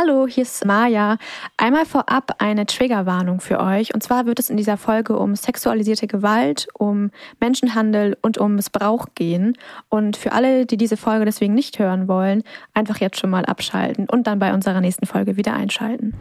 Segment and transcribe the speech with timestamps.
[0.00, 1.16] Hallo, hier ist Maja.
[1.56, 3.92] Einmal vorab eine Triggerwarnung für euch.
[3.94, 9.06] Und zwar wird es in dieser Folge um sexualisierte Gewalt, um Menschenhandel und um Missbrauch
[9.16, 9.58] gehen.
[9.88, 14.08] Und für alle, die diese Folge deswegen nicht hören wollen, einfach jetzt schon mal abschalten
[14.08, 16.14] und dann bei unserer nächsten Folge wieder einschalten.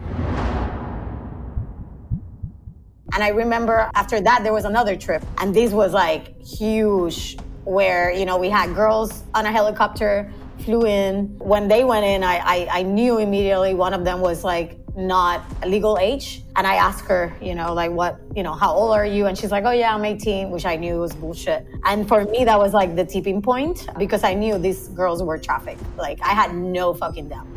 [3.14, 5.22] And I remember after that, there was another trip.
[5.40, 10.28] And this was like huge, where, you know, we had girls on a helicopter
[10.60, 11.38] flew in.
[11.40, 15.46] When they went in, I, I, I knew immediately one of them was like not
[15.66, 16.44] legal age.
[16.56, 19.28] And I asked her, you know, like, what, you know, how old are you?
[19.28, 21.68] And she's like, oh, yeah, I'm 18, which I knew was bullshit.
[21.86, 25.38] And for me, that was like the tipping point because I knew these girls were
[25.38, 25.84] trafficked.
[25.98, 27.48] Like, I had no fucking doubt.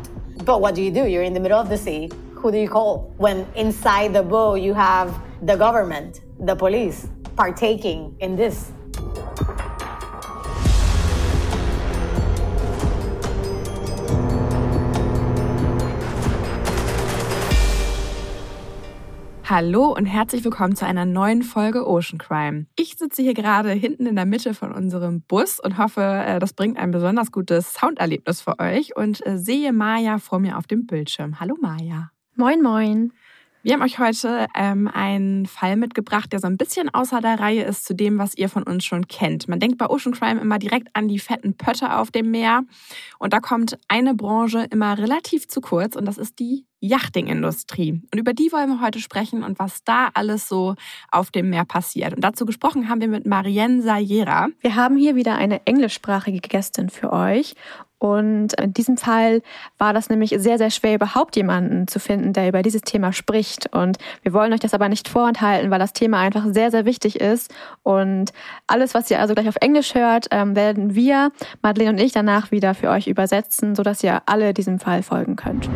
[0.45, 1.07] But what do you do?
[1.07, 2.09] You're in the middle of the sea.
[2.35, 3.13] Who do you call?
[3.17, 8.71] When inside the boat, you have the government, the police partaking in this.
[19.53, 22.67] Hallo und herzlich willkommen zu einer neuen Folge Ocean Crime.
[22.77, 26.53] Ich sitze hier gerade hinten in der Mitte von unserem Bus und hoffe, äh, das
[26.53, 30.85] bringt ein besonders gutes Sounderlebnis für euch und äh, sehe Maja vor mir auf dem
[30.85, 31.41] Bildschirm.
[31.41, 32.11] Hallo Maja.
[32.35, 33.11] Moin, moin.
[33.63, 37.63] Wir haben euch heute ähm, einen Fall mitgebracht, der so ein bisschen außer der Reihe
[37.63, 39.47] ist zu dem, was ihr von uns schon kennt.
[39.47, 42.63] Man denkt bei Ocean Crime immer direkt an die fetten Pötte auf dem Meer.
[43.19, 48.01] Und da kommt eine Branche immer relativ zu kurz und das ist die Yachting-Industrie.
[48.11, 50.73] Und über die wollen wir heute sprechen und was da alles so
[51.11, 52.15] auf dem Meer passiert.
[52.15, 54.47] Und dazu gesprochen haben wir mit Marianne Sayera.
[54.61, 57.53] Wir haben hier wieder eine englischsprachige Gästin für euch
[58.01, 59.43] und in diesem Fall
[59.77, 63.71] war das nämlich sehr, sehr schwer, überhaupt jemanden zu finden, der über dieses Thema spricht.
[63.75, 67.21] Und wir wollen euch das aber nicht vorenthalten, weil das Thema einfach sehr, sehr wichtig
[67.21, 67.53] ist.
[67.83, 68.33] Und
[68.65, 72.49] alles, was ihr also gleich auf Englisch hört, ähm, werden wir, Madeleine und ich, danach
[72.49, 75.69] wieder für euch übersetzen, sodass ihr alle diesem Fall folgen könnt.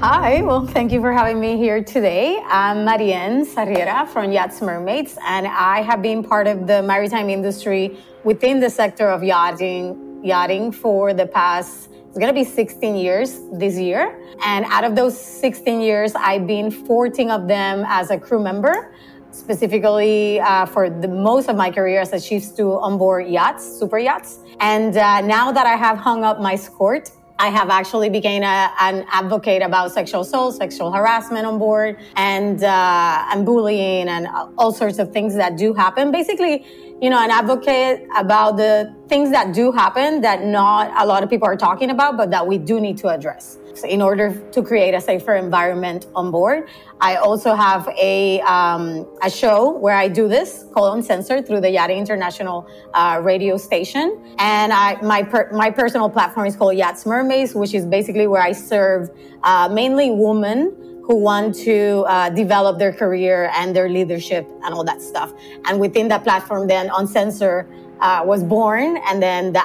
[0.00, 2.36] Hi, well, thank you for having me here today.
[2.50, 7.98] I'm Marianne Sarriera from Yachts Mermaids, and I have been part of the maritime industry
[8.24, 13.38] within the sector of yachting yachting for the past it's going to be 16 years
[13.52, 14.18] this year.
[14.44, 18.94] And out of those 16 years, I've been 14 of them as a crew member,
[19.30, 23.98] specifically uh, for the most of my career as a chief to onboard yachts, super
[23.98, 24.38] yachts.
[24.58, 28.72] And uh, now that I have hung up my skirt, I have actually became a,
[28.80, 34.26] an advocate about sexual assault, sexual harassment on board, and uh, and bullying, and
[34.58, 36.10] all sorts of things that do happen.
[36.10, 36.66] Basically,
[37.00, 41.30] you know, an advocate about the things that do happen that not a lot of
[41.30, 44.92] people are talking about, but that we do need to address in order to create
[44.94, 46.68] a safer environment on board.
[47.00, 51.70] I also have a, um, a show where I do this called Uncensored through the
[51.70, 54.34] Yachting International uh, radio station.
[54.38, 58.42] And I, my, per, my personal platform is called Yachts Mermaids, which is basically where
[58.42, 59.10] I serve
[59.44, 64.84] uh, mainly women who want to uh, develop their career and their leadership and all
[64.84, 65.32] that stuff.
[65.64, 67.66] And within that platform, then Uncensor
[68.00, 69.62] uh, was born, and then the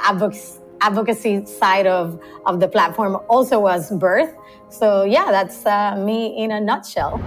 [0.82, 4.36] advocacy, side of, of the platform also was birthed.
[4.70, 7.20] So yeah, that's uh, me in a nutshell.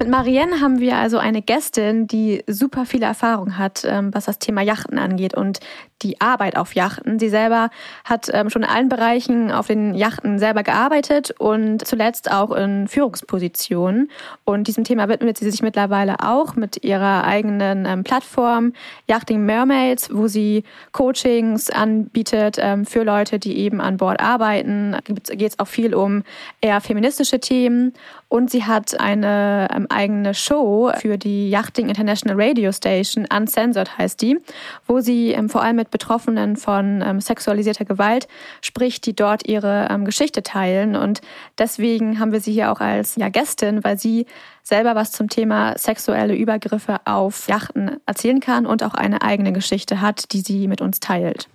[0.00, 4.38] Mit Marianne haben wir also eine Gästin, die super viel Erfahrung hat, ähm, was das
[4.38, 5.60] Thema Yachten angeht und
[6.02, 7.18] die Arbeit auf Yachten.
[7.18, 7.70] Sie selber
[8.04, 12.88] hat ähm, schon in allen Bereichen auf den Yachten selber gearbeitet und zuletzt auch in
[12.88, 14.10] Führungspositionen.
[14.44, 18.72] Und diesem Thema widmet sie sich mittlerweile auch mit ihrer eigenen ähm, Plattform
[19.06, 24.92] Yachting Mermaids, wo sie Coachings anbietet für Leute, die eben an Bord arbeiten.
[24.92, 25.00] Da
[25.34, 26.22] geht es auch viel um
[26.60, 27.92] eher feministische Themen.
[28.28, 34.38] Und sie hat eine eigene Show für die Yachting International Radio Station, Uncensored heißt die,
[34.86, 38.28] wo sie ähm, vor allem mit Betroffenen von ähm, sexualisierter Gewalt
[38.60, 40.96] spricht, die dort ihre ähm, Geschichte teilen.
[40.96, 41.20] Und
[41.58, 44.26] deswegen haben wir sie hier auch als ja, Gästin, weil sie
[44.62, 50.00] selber was zum Thema sexuelle Übergriffe auf Yachten erzählen kann und auch eine eigene Geschichte
[50.00, 51.48] hat, die sie mit uns teilt.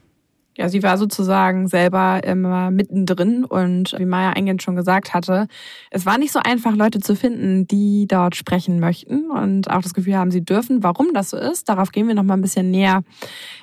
[0.57, 5.47] Ja, sie war sozusagen selber immer mittendrin und wie Maya eingehend schon gesagt hatte,
[5.91, 9.93] es war nicht so einfach, Leute zu finden, die dort sprechen möchten und auch das
[9.93, 10.81] Gefühl haben, sie dürfen.
[10.81, 13.03] Warum das so ist, darauf gehen wir noch mal ein bisschen näher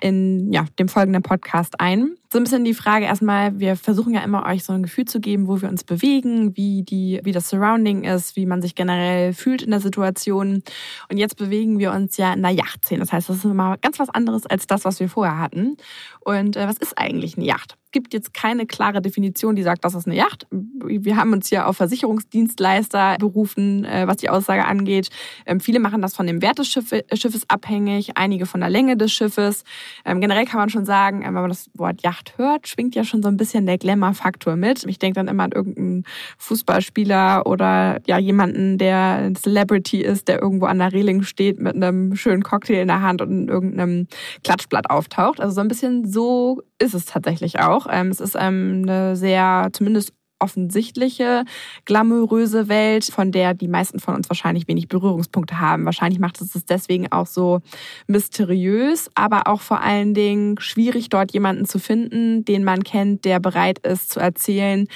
[0.00, 4.22] in ja, dem folgenden Podcast ein so ein bisschen die Frage erstmal, wir versuchen ja
[4.22, 7.50] immer euch so ein Gefühl zu geben, wo wir uns bewegen, wie die, wie das
[7.50, 10.62] Surrounding ist, wie man sich generell fühlt in der Situation.
[11.10, 13.00] Und jetzt bewegen wir uns ja in der Yachtszene.
[13.00, 15.76] Das heißt, das ist immer ganz was anderes als das, was wir vorher hatten.
[16.20, 17.78] Und äh, was ist eigentlich eine Yacht?
[17.92, 20.46] Gibt jetzt keine klare Definition, die sagt, das ist eine Yacht.
[20.50, 25.10] Wir haben uns ja auf Versicherungsdienstleister berufen, äh, was die Aussage angeht.
[25.46, 29.12] Ähm, viele machen das von dem Wert des Schiffes abhängig, einige von der Länge des
[29.12, 29.64] Schiffes.
[30.04, 33.22] Ähm, generell kann man schon sagen, wenn man das Wort Yacht hört, schwingt ja schon
[33.22, 34.84] so ein bisschen der Glamour-Faktor mit.
[34.84, 36.04] Ich denke dann immer an irgendeinen
[36.38, 41.74] Fußballspieler oder ja jemanden, der ein Celebrity ist, der irgendwo an der Reling steht mit
[41.74, 44.06] einem schönen Cocktail in der Hand und in irgendeinem
[44.44, 45.40] Klatschblatt auftaucht.
[45.40, 47.81] Also so ein bisschen so ist es tatsächlich auch.
[47.90, 50.12] Ähm, es ist ähm, eine sehr, zumindest
[50.42, 51.44] offensichtliche,
[51.84, 55.84] glamouröse Welt, von der die meisten von uns wahrscheinlich wenig Berührungspunkte haben.
[55.84, 57.60] Wahrscheinlich macht es es deswegen auch so
[58.08, 63.40] mysteriös, aber auch vor allen Dingen schwierig, dort jemanden zu finden, den man kennt, der
[63.40, 64.88] bereit ist zu erzählen,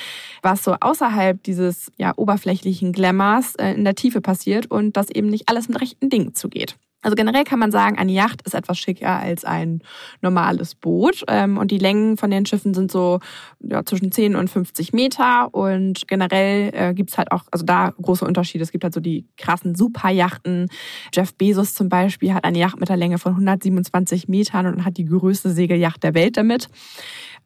[0.42, 5.28] was so außerhalb dieses ja, oberflächlichen Glamours äh, in der Tiefe passiert und dass eben
[5.28, 6.76] nicht alles mit rechten Dingen zugeht.
[7.06, 9.80] Also generell kann man sagen, eine Yacht ist etwas schicker als ein
[10.22, 11.22] normales Boot.
[11.28, 13.20] Ähm, und die Längen von den Schiffen sind so
[13.60, 15.54] ja, zwischen 10 und 50 Meter.
[15.54, 18.64] Und generell äh, gibt's halt auch, also da große Unterschiede.
[18.64, 20.66] Es gibt halt so die krassen Superjachten.
[21.14, 24.96] Jeff Bezos zum Beispiel hat eine Yacht mit einer Länge von 127 Metern und hat
[24.96, 26.68] die größte Segelyacht der Welt damit.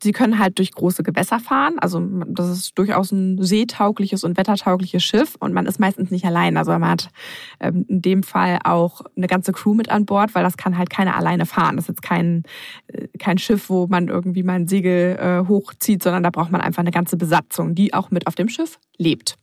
[0.02, 1.78] Sie können halt durch große Gewässer fahren.
[1.78, 6.56] Also das ist durchaus ein seetaugliches und wettertaugliches Schiff und man ist meistens nicht allein.
[6.56, 7.10] Also man hat
[7.60, 10.90] ähm, in dem Fall auch eine ganze Crew mit an Bord, weil das kann halt
[10.90, 11.76] keiner alleine fahren.
[11.76, 12.44] Das ist jetzt kein,
[12.88, 16.60] äh, kein Schiff, wo man irgendwie mal ein Segel äh, hochzieht, sondern da braucht man
[16.60, 19.36] einfach eine ganze Besatzung, die auch mit auf dem Schiff lebt.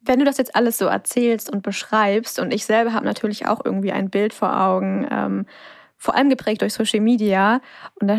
[0.00, 3.60] Wenn du das jetzt alles so erzählst und beschreibst, und ich selber habe natürlich auch
[3.64, 5.46] irgendwie ein Bild vor Augen, ähm,
[5.96, 7.60] vor allem geprägt durch Social Media,
[8.00, 8.18] und da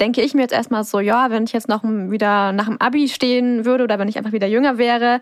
[0.00, 3.08] denke ich mir jetzt erstmal so, ja, wenn ich jetzt noch wieder nach dem Abi
[3.08, 5.20] stehen würde oder wenn ich einfach wieder jünger wäre,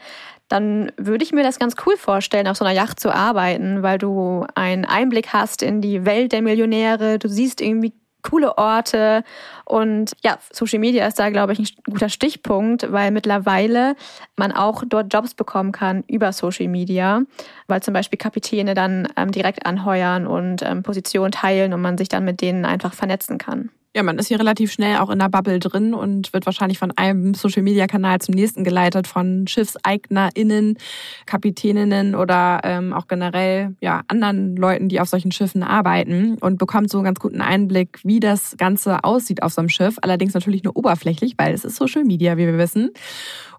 [0.49, 3.99] dann würde ich mir das ganz cool vorstellen, auf so einer Yacht zu arbeiten, weil
[3.99, 7.93] du einen Einblick hast in die Welt der Millionäre, du siehst irgendwie
[8.23, 9.25] coole Orte
[9.65, 13.97] und ja, Social Media ist da, glaube ich, ein guter Stichpunkt, weil mittlerweile
[14.37, 17.23] man auch dort Jobs bekommen kann über Social Media,
[17.67, 22.09] weil zum Beispiel Kapitäne dann ähm, direkt anheuern und ähm, Positionen teilen und man sich
[22.09, 23.71] dann mit denen einfach vernetzen kann.
[23.95, 26.93] Ja, man ist hier relativ schnell auch in der Bubble drin und wird wahrscheinlich von
[26.97, 30.79] einem Social-Media-Kanal zum nächsten geleitet, von SchiffseignerInnen,
[31.27, 36.89] Kapitäninnen oder ähm, auch generell ja anderen Leuten, die auf solchen Schiffen arbeiten und bekommt
[36.89, 39.97] so einen ganz guten Einblick, wie das Ganze aussieht auf so einem Schiff.
[40.01, 42.93] Allerdings natürlich nur oberflächlich, weil es ist Social Media, wie wir wissen.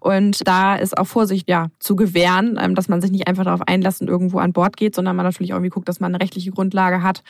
[0.00, 3.62] Und da ist auch Vorsicht ja zu gewähren, ähm, dass man sich nicht einfach darauf
[3.68, 6.50] einlässt und irgendwo an Bord geht, sondern man natürlich irgendwie guckt, dass man eine rechtliche
[6.50, 7.22] Grundlage hat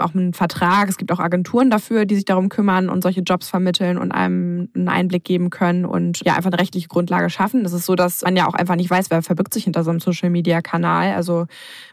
[0.00, 0.88] auch einen Vertrag.
[0.88, 4.68] Es gibt auch Agenturen dafür, die sich darum kümmern und solche Jobs vermitteln und einem
[4.74, 7.64] einen Einblick geben können und ja einfach eine rechtliche Grundlage schaffen.
[7.64, 9.90] Das ist so, dass man ja auch einfach nicht weiß, wer verbirgt sich hinter so
[9.90, 11.14] einem Social Media Kanal.
[11.14, 11.46] Also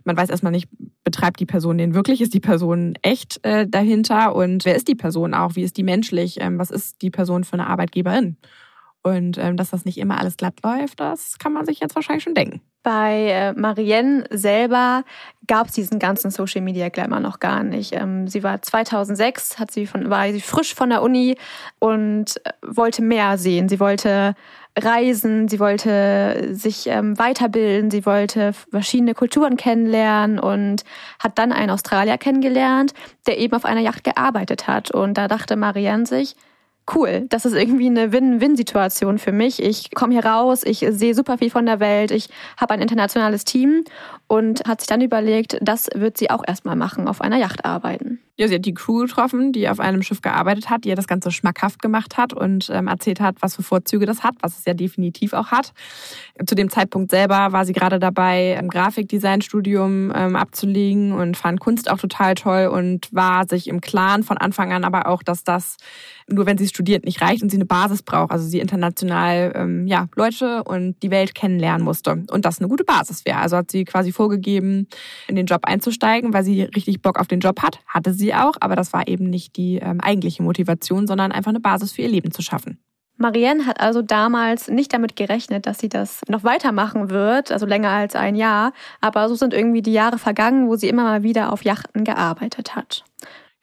[0.03, 0.69] man weiß erstmal nicht,
[1.03, 4.95] betreibt die Person den wirklich, ist die Person echt äh, dahinter und wer ist die
[4.95, 8.37] Person auch, wie ist die menschlich, ähm, was ist die Person für eine Arbeitgeberin?
[9.03, 12.23] Und ähm, dass das nicht immer alles glatt läuft, das kann man sich jetzt wahrscheinlich
[12.23, 12.61] schon denken.
[12.85, 15.03] Bei äh, Marianne selber
[15.47, 17.95] gab es diesen ganzen Social Media Glamour noch gar nicht.
[17.95, 21.35] Ähm, sie war 2006, hat sie von, war sie frisch von der Uni
[21.79, 23.69] und äh, wollte mehr sehen.
[23.69, 24.35] Sie wollte
[24.77, 30.83] reisen, sie wollte sich ähm, weiterbilden, sie wollte verschiedene Kulturen kennenlernen und
[31.17, 32.93] hat dann einen Australier kennengelernt,
[33.25, 34.91] der eben auf einer Yacht gearbeitet hat.
[34.91, 36.35] Und da dachte Marianne sich,
[36.93, 37.25] cool.
[37.29, 39.61] Das ist irgendwie eine Win-Win-Situation für mich.
[39.61, 43.45] Ich komme hier raus, ich sehe super viel von der Welt, ich habe ein internationales
[43.45, 43.83] Team
[44.27, 48.19] und hat sich dann überlegt, das wird sie auch erstmal machen, auf einer Yacht arbeiten.
[48.37, 51.07] Ja, sie hat die Crew getroffen, die auf einem Schiff gearbeitet hat, die ihr das
[51.07, 54.65] Ganze schmackhaft gemacht hat und ähm, erzählt hat, was für Vorzüge das hat, was es
[54.65, 55.71] ja definitiv auch hat.
[56.45, 61.89] Zu dem Zeitpunkt selber war sie gerade dabei, ein Grafikdesignstudium ähm, abzulegen und fand Kunst
[61.89, 65.77] auch total toll und war sich im Klaren von Anfang an aber auch, dass das
[66.27, 68.31] nur wenn sie studiert nicht reicht und sie eine Basis braucht.
[68.31, 72.83] Also sie international ähm, ja Leute und die Welt kennenlernen musste und das eine gute
[72.83, 73.37] Basis wäre.
[73.37, 74.87] Also hat sie quasi vorgegeben,
[75.27, 77.79] in den Job einzusteigen, weil sie richtig Bock auf den Job hat.
[77.87, 81.59] Hatte sie auch, aber das war eben nicht die ähm, eigentliche Motivation, sondern einfach eine
[81.59, 82.79] Basis für ihr Leben zu schaffen.
[83.17, 87.91] Marianne hat also damals nicht damit gerechnet, dass sie das noch weitermachen wird, also länger
[87.91, 88.73] als ein Jahr.
[88.99, 92.75] Aber so sind irgendwie die Jahre vergangen, wo sie immer mal wieder auf Yachten gearbeitet
[92.75, 93.05] hat.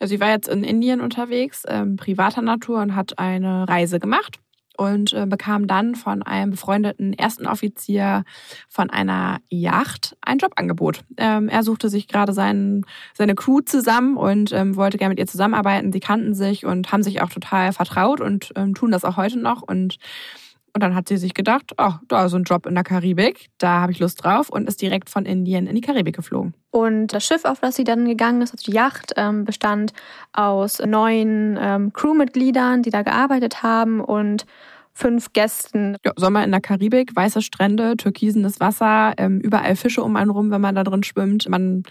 [0.00, 4.41] Ja, sie war jetzt in Indien unterwegs, ähm, privater Natur und hat eine Reise gemacht
[4.76, 8.24] und äh, bekam dann von einem befreundeten ersten Offizier
[8.68, 11.04] von einer Yacht ein Jobangebot.
[11.16, 15.26] Ähm, er suchte sich gerade seinen, seine Crew zusammen und ähm, wollte gerne mit ihr
[15.26, 15.92] zusammenarbeiten.
[15.92, 19.38] Sie kannten sich und haben sich auch total vertraut und ähm, tun das auch heute
[19.38, 19.62] noch.
[19.62, 19.98] Und
[20.74, 23.80] und dann hat sie sich gedacht, oh, da ist ein Job in der Karibik, da
[23.80, 26.54] habe ich Lust drauf und ist direkt von Indien in die Karibik geflogen.
[26.70, 29.92] Und das Schiff, auf das sie dann gegangen ist, also die Yacht, ähm, bestand
[30.32, 34.46] aus neun ähm, Crewmitgliedern, die da gearbeitet haben und
[34.94, 35.96] fünf Gästen.
[36.04, 40.50] Ja, Sommer in der Karibik, weiße Strände, türkisenes Wasser, ähm, überall Fische um einen rum,
[40.50, 41.48] wenn man da drin schwimmt.
[41.48, 41.82] Man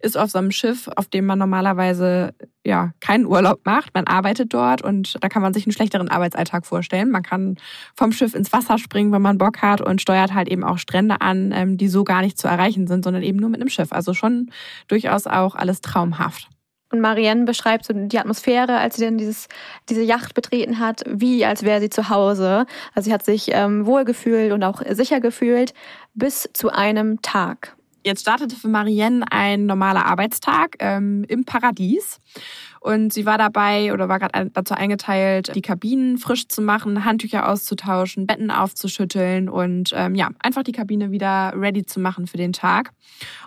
[0.00, 2.34] ist auf so einem Schiff, auf dem man normalerweise
[2.64, 3.94] ja keinen Urlaub macht.
[3.94, 7.10] Man arbeitet dort und da kann man sich einen schlechteren Arbeitsalltag vorstellen.
[7.10, 7.56] Man kann
[7.96, 11.20] vom Schiff ins Wasser springen, wenn man Bock hat und steuert halt eben auch Strände
[11.20, 13.92] an, ähm, die so gar nicht zu erreichen sind, sondern eben nur mit einem Schiff.
[13.92, 14.50] Also schon
[14.88, 16.48] durchaus auch alles traumhaft.
[16.90, 19.48] Und Marianne beschreibt so die Atmosphäre, als sie dann dieses,
[19.88, 22.64] diese Yacht betreten hat, wie als wäre sie zu Hause.
[22.94, 25.74] Also sie hat sich ähm, wohl gefühlt und auch sicher gefühlt
[26.14, 27.76] bis zu einem Tag.
[28.04, 32.20] Jetzt startete für Marianne ein normaler Arbeitstag ähm, im Paradies.
[32.80, 37.48] Und sie war dabei oder war gerade dazu eingeteilt, die Kabinen frisch zu machen, Handtücher
[37.48, 42.52] auszutauschen, Betten aufzuschütteln und ähm, ja, einfach die Kabine wieder ready zu machen für den
[42.52, 42.92] Tag.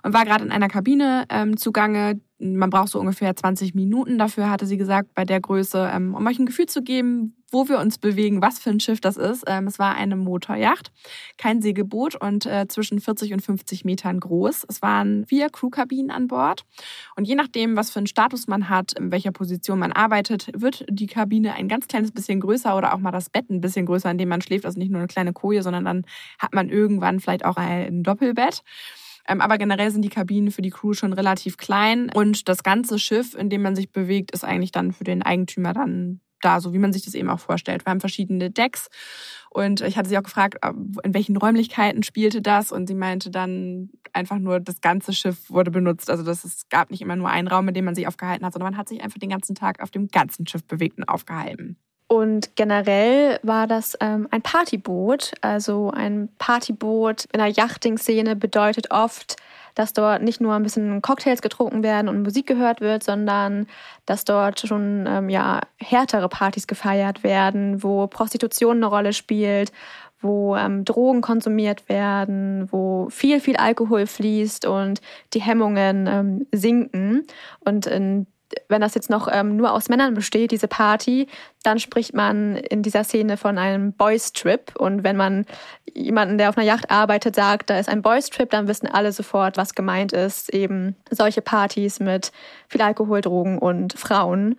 [0.04, 4.50] Und war gerade in einer Kabine ähm, zugange, man braucht so ungefähr 20 Minuten dafür,
[4.50, 7.80] hatte sie gesagt, bei der Größe, ähm, um euch ein Gefühl zu geben, wo wir
[7.80, 9.44] uns bewegen, was für ein Schiff das ist.
[9.46, 10.92] Ähm, es war eine Motorjacht,
[11.38, 14.66] kein Segelboot und äh, zwischen 40 und 50 Metern groß.
[14.68, 16.64] Es waren vier Crewkabinen an Bord.
[17.16, 20.86] Und je nachdem, was für einen Status man hat, in welcher Position man arbeitet, wird
[20.90, 24.10] die Kabine ein ganz kleines bisschen größer oder auch mal das Bett ein bisschen größer,
[24.10, 24.66] in dem man schläft.
[24.66, 26.06] Also nicht nur eine kleine Koje, sondern dann
[26.40, 28.64] hat man irgendwann vielleicht auch ein Doppelbett.
[29.28, 33.00] Ähm, aber generell sind die Kabinen für die Crew schon relativ klein und das ganze
[33.00, 36.74] Schiff, in dem man sich bewegt, ist eigentlich dann für den Eigentümer dann da, so
[36.74, 37.86] wie man sich das eben auch vorstellt.
[37.86, 38.90] Wir haben verschiedene Decks
[39.50, 40.74] und ich hatte sie auch gefragt, äh,
[41.04, 45.72] in welchen Räumlichkeiten spielte das und sie meinte dann einfach nur, das ganze Schiff wurde
[45.72, 46.10] benutzt.
[46.10, 48.54] Also das, es gab nicht immer nur einen Raum, in dem man sich aufgehalten hat,
[48.54, 51.78] sondern man hat sich einfach den ganzen Tag auf dem ganzen Schiff bewegt und aufgehalten.
[52.12, 55.32] Und generell war das ähm, ein Partyboot.
[55.40, 59.38] Also ein Partyboot in der Yachting-Szene bedeutet oft,
[59.76, 63.66] dass dort nicht nur ein bisschen Cocktails getrunken werden und Musik gehört wird, sondern
[64.06, 69.72] dass dort schon ähm, ja, härtere Partys gefeiert werden, wo Prostitution eine Rolle spielt,
[70.20, 75.00] wo ähm, Drogen konsumiert werden, wo viel, viel Alkohol fließt und
[75.34, 77.26] die Hemmungen ähm, sinken.
[77.62, 78.28] Und in
[78.70, 81.28] wenn das jetzt noch ähm, nur aus Männern besteht, diese Party,
[81.64, 84.76] dann spricht man in dieser Szene von einem Boys Trip.
[84.78, 85.46] Und wenn man
[85.94, 89.12] jemanden, der auf einer Yacht arbeitet, sagt, da ist ein Boys Trip, dann wissen alle
[89.12, 90.54] sofort, was gemeint ist.
[90.54, 92.32] Eben solche Partys mit
[92.68, 94.56] viel Alkohol, Drogen und Frauen.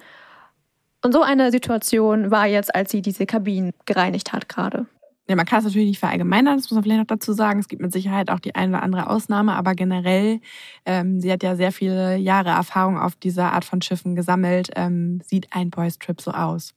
[1.05, 4.87] Und so eine Situation war jetzt, als sie diese Kabinen gereinigt hat gerade.
[5.33, 7.59] Ja, man kann es natürlich nicht verallgemeinern, das muss man vielleicht noch dazu sagen.
[7.59, 10.41] Es gibt mit Sicherheit auch die eine oder andere Ausnahme, aber generell,
[10.85, 15.23] ähm, sie hat ja sehr viele Jahre Erfahrung auf dieser Art von Schiffen gesammelt, ähm,
[15.25, 16.75] sieht ein Boys Trip so aus.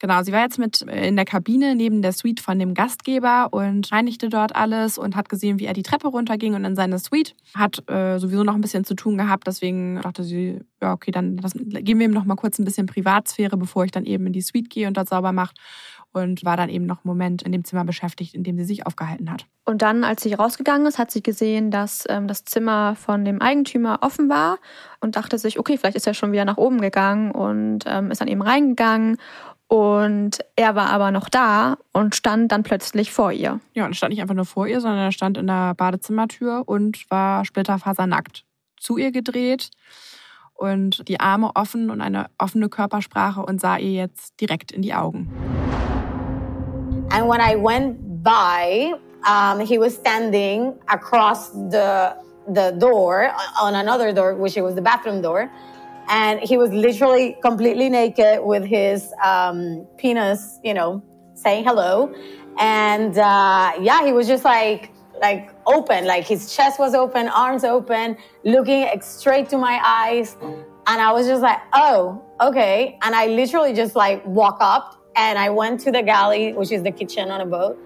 [0.00, 3.92] Genau, sie war jetzt mit in der Kabine neben der Suite von dem Gastgeber und
[3.92, 7.36] reinigte dort alles und hat gesehen, wie er die Treppe runterging und in seine Suite.
[7.54, 11.36] Hat äh, sowieso noch ein bisschen zu tun gehabt, deswegen dachte sie, ja, okay, dann
[11.36, 14.32] das, geben wir ihm noch mal kurz ein bisschen Privatsphäre, bevor ich dann eben in
[14.32, 15.54] die Suite gehe und dort sauber mache
[16.14, 18.86] und war dann eben noch einen Moment in dem Zimmer beschäftigt, in dem sie sich
[18.86, 19.46] aufgehalten hat.
[19.64, 23.42] Und dann, als sie rausgegangen ist, hat sie gesehen, dass ähm, das Zimmer von dem
[23.42, 24.58] Eigentümer offen war
[25.00, 28.20] und dachte sich, okay, vielleicht ist er schon wieder nach oben gegangen und ähm, ist
[28.20, 29.18] dann eben reingegangen.
[29.66, 33.60] Und er war aber noch da und stand dann plötzlich vor ihr.
[33.72, 37.10] Ja, und stand nicht einfach nur vor ihr, sondern er stand in der Badezimmertür und
[37.10, 38.44] war splitterfasernackt
[38.78, 39.70] zu ihr gedreht
[40.52, 44.94] und die Arme offen und eine offene Körpersprache und sah ihr jetzt direkt in die
[44.94, 45.32] Augen.
[47.10, 48.94] And when I went by,
[49.26, 52.16] um, he was standing across the
[52.48, 55.50] the door on another door, which was the bathroom door,
[56.08, 61.02] and he was literally completely naked with his um, penis, you know,
[61.34, 62.12] saying hello,
[62.58, 67.64] and uh, yeah, he was just like like open, like his chest was open, arms
[67.64, 73.26] open, looking straight to my eyes, and I was just like, oh, okay, and I
[73.26, 77.30] literally just like walk up and I went to the galley, which is the kitchen
[77.30, 77.78] on a boat.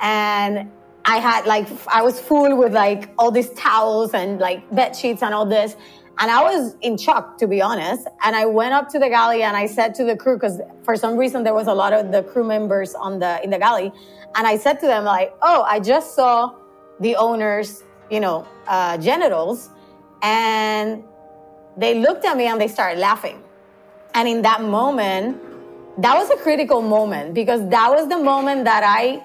[0.00, 0.70] And
[1.04, 5.22] I had like, I was full with like all these towels and like bed sheets
[5.22, 5.76] and all this.
[6.18, 8.06] And I was in shock, to be honest.
[8.22, 10.94] And I went up to the galley and I said to the crew, because for
[10.96, 13.90] some reason there was a lot of the crew members on the, in the galley.
[14.36, 16.54] And I said to them like, oh, I just saw
[17.00, 19.70] the owner's, you know, uh, genitals.
[20.22, 21.02] And
[21.76, 23.42] they looked at me and they started laughing.
[24.14, 25.40] And in that moment,
[26.02, 29.22] that was a critical moment because that was the moment that I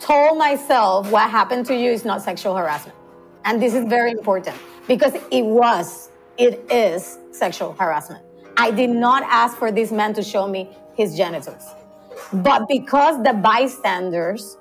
[0.00, 2.96] told myself what happened to you is not sexual harassment.
[3.44, 8.24] And this is very important because it was, it is sexual harassment.
[8.56, 11.64] I did not ask for this man to show me his genitals.
[12.32, 14.56] But because the bystanders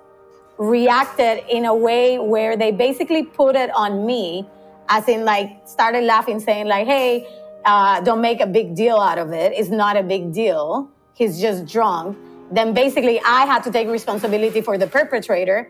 [0.57, 4.47] reacted in a way where they basically put it on me,
[4.89, 7.27] as in like started laughing, saying like, hey,
[7.65, 9.53] uh, don't make a big deal out of it.
[9.53, 12.17] It's not a big deal he's just drunk.
[12.57, 15.69] then basically I had to take responsibility for the perpetrator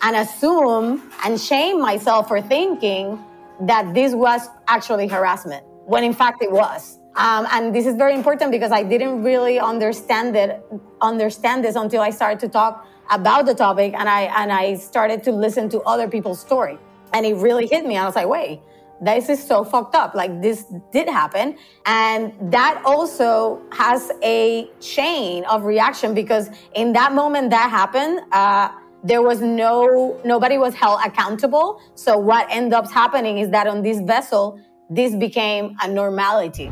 [0.00, 3.18] and assume and shame myself for thinking
[3.60, 6.98] that this was actually harassment when in fact it was.
[7.16, 10.64] Um, and this is very important because I didn't really understand it,
[11.00, 15.22] understand this until I started to talk about the topic and I, and I started
[15.24, 16.78] to listen to other people's story.
[17.12, 17.96] And it really hit me.
[17.96, 18.60] I was like, wait,
[19.04, 20.14] this is so fucked up.
[20.14, 21.56] Like this did happen.
[21.86, 28.68] And that also has a chain of reaction because in that moment that happened, uh,
[29.02, 31.80] there was no, nobody was held accountable.
[31.94, 34.58] So what ended up happening is that on this vessel,
[34.88, 36.70] this became a normality.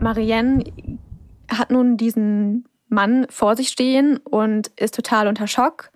[0.00, 0.98] Marianne
[1.48, 5.90] hat nun diesen Mann vor sich stehen und ist total unter Schock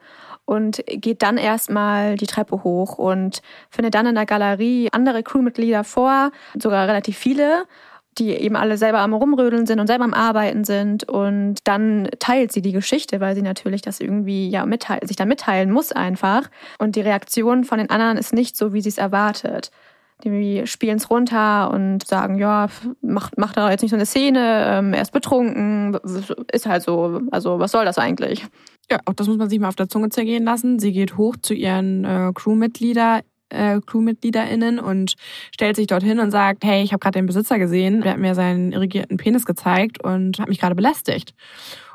[0.48, 5.84] und geht dann erstmal die Treppe hoch und findet dann in der Galerie andere Crewmitglieder
[5.84, 7.64] vor, sogar relativ viele,
[8.16, 11.06] die eben alle selber am Rumrödeln sind und selber am Arbeiten sind.
[11.06, 14.66] Und dann teilt sie die Geschichte, weil sie natürlich das irgendwie ja
[15.02, 16.48] sich da mitteilen muss einfach.
[16.78, 19.70] Und die Reaktion von den anderen ist nicht so, wie sie es erwartet.
[20.24, 22.68] Die spielen es runter und sagen, ja,
[23.02, 25.96] macht, macht da jetzt nicht so eine Szene, ähm, er ist betrunken,
[26.52, 28.44] ist halt so, also was soll das eigentlich?
[28.90, 30.78] Ja, auch das muss man sich mal auf der Zunge zergehen lassen.
[30.78, 33.20] Sie geht hoch zu ihren äh, Crewmitglieder,
[33.50, 35.14] äh, CrewmitgliederInnen und
[35.54, 38.34] stellt sich dorthin und sagt, hey, ich habe gerade den Besitzer gesehen, der hat mir
[38.34, 41.34] seinen irrigierten Penis gezeigt und hat mich gerade belästigt.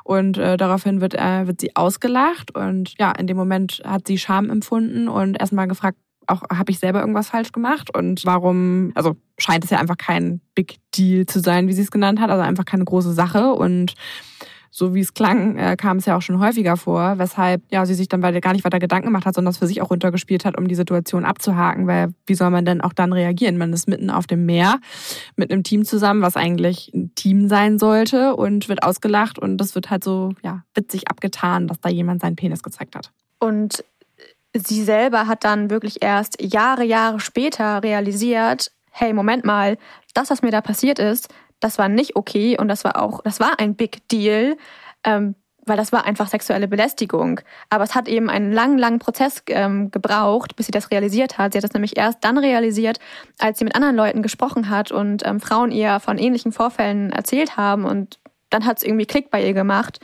[0.04, 4.18] Und äh, daraufhin wird, äh, wird sie ausgelacht und ja, in dem Moment hat sie
[4.18, 9.16] Scham empfunden und erstmal gefragt, auch habe ich selber irgendwas falsch gemacht und warum, also
[9.38, 12.42] scheint es ja einfach kein Big Deal zu sein, wie sie es genannt hat, also
[12.42, 13.94] einfach keine große Sache und
[14.76, 17.94] so wie es klang, äh, kam es ja auch schon häufiger vor, weshalb ja sie
[17.94, 20.58] sich dann gar nicht weiter Gedanken gemacht hat, sondern das für sich auch runtergespielt hat,
[20.58, 23.56] um die Situation abzuhaken, weil wie soll man denn auch dann reagieren?
[23.56, 24.80] Man ist mitten auf dem Meer
[25.36, 29.76] mit einem Team zusammen, was eigentlich ein Team sein sollte und wird ausgelacht und das
[29.76, 33.12] wird halt so ja witzig abgetan, dass da jemand seinen Penis gezeigt hat.
[33.38, 33.84] Und
[34.54, 39.76] sie selber hat dann wirklich erst Jahre, Jahre später realisiert, hey, Moment mal,
[40.14, 41.28] das, was mir da passiert ist,
[41.60, 44.56] das war nicht okay und das war auch, das war ein Big Deal,
[45.02, 45.34] ähm,
[45.66, 47.40] weil das war einfach sexuelle Belästigung.
[47.70, 51.52] Aber es hat eben einen langen, langen Prozess ähm, gebraucht, bis sie das realisiert hat.
[51.52, 52.98] Sie hat das nämlich erst dann realisiert,
[53.38, 57.56] als sie mit anderen Leuten gesprochen hat und ähm, Frauen ihr von ähnlichen Vorfällen erzählt
[57.56, 58.18] haben und
[58.50, 59.98] dann hat es irgendwie Klick bei ihr gemacht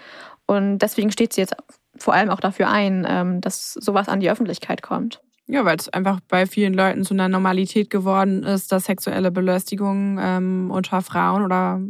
[0.47, 1.55] und deswegen steht sie jetzt
[2.03, 5.21] vor allem auch dafür ein, ähm, dass sowas an die Öffentlichkeit kommt.
[5.47, 10.19] Ja, weil es einfach bei vielen Leuten zu einer Normalität geworden ist, dass sexuelle Belästigung
[10.21, 11.81] ähm, unter Frauen oder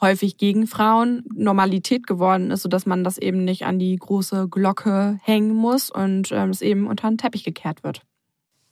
[0.00, 5.18] häufig gegen Frauen Normalität geworden ist, sodass man das eben nicht an die große Glocke
[5.22, 8.02] hängen muss und ähm, es eben unter den Teppich gekehrt wird.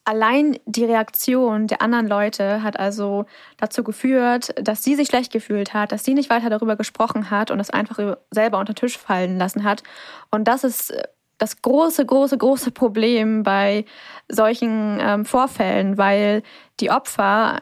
[0.09, 3.27] Allein die Reaktion der anderen Leute hat also
[3.59, 7.51] dazu geführt, dass sie sich schlecht gefühlt hat, dass sie nicht weiter darüber gesprochen hat
[7.51, 9.83] und es einfach selber unter den Tisch fallen lassen hat.
[10.31, 10.95] Und das ist
[11.37, 13.85] das große, große, große Problem bei
[14.29, 16.43] solchen ähm, Vorfällen, weil
[16.81, 17.61] die Opfer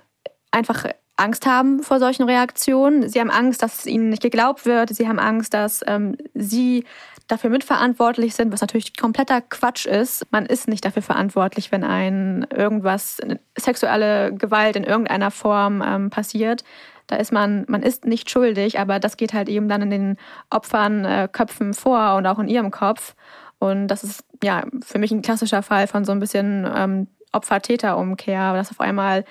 [0.52, 0.84] einfach
[1.16, 3.08] Angst haben vor solchen Reaktionen.
[3.08, 4.90] Sie haben Angst, dass es ihnen nicht geglaubt wird.
[4.90, 6.84] Sie haben Angst, dass ähm, sie
[7.26, 10.26] dafür mitverantwortlich sind, was natürlich kompletter Quatsch ist.
[10.30, 13.18] Man ist nicht dafür verantwortlich, wenn ein irgendwas,
[13.58, 16.62] sexuelle Gewalt in irgendeiner Form ähm, passiert.
[17.08, 20.16] Da ist man, man ist nicht schuldig, aber das geht halt eben dann in den
[20.50, 23.14] Opfern äh, Köpfen vor und auch in ihrem Kopf.
[23.58, 28.54] Und das ist ja für mich ein klassischer Fall von so ein bisschen ähm, Opfer-Täter-Umkehr,
[28.54, 29.24] dass auf einmal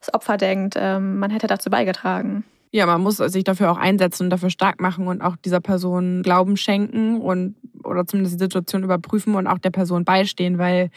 [0.00, 2.44] das Opfer denkt, ähm, man hätte dazu beigetragen.
[2.74, 6.22] Ja, man muss sich dafür auch einsetzen und dafür stark machen und auch dieser Person
[6.22, 7.54] Glauben schenken und
[7.84, 10.90] oder zumindest die Situation überprüfen und auch der Person beistehen, weil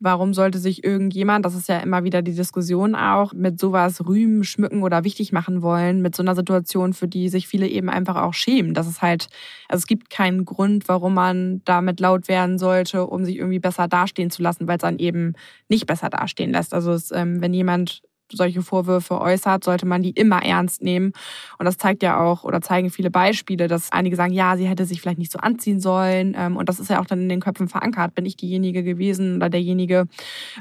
[0.00, 4.44] Warum sollte sich irgendjemand, das ist ja immer wieder die Diskussion auch, mit sowas rühmen,
[4.44, 8.16] schmücken oder wichtig machen wollen, mit so einer Situation, für die sich viele eben einfach
[8.16, 8.74] auch schämen.
[8.74, 9.28] Das ist halt,
[9.68, 13.88] also es gibt keinen Grund, warum man damit laut werden sollte, um sich irgendwie besser
[13.88, 15.34] dastehen zu lassen, weil es dann eben
[15.68, 16.74] nicht besser dastehen lässt.
[16.74, 21.12] Also es, ähm, wenn jemand solche Vorwürfe äußert, sollte man die immer ernst nehmen.
[21.58, 24.84] Und das zeigt ja auch oder zeigen viele Beispiele, dass einige sagen, ja, sie hätte
[24.84, 26.34] sich vielleicht nicht so anziehen sollen.
[26.36, 28.14] Ähm, und das ist ja auch dann in den Köpfen verankert.
[28.14, 30.06] Bin ich diejenige gewesen oder derjenige,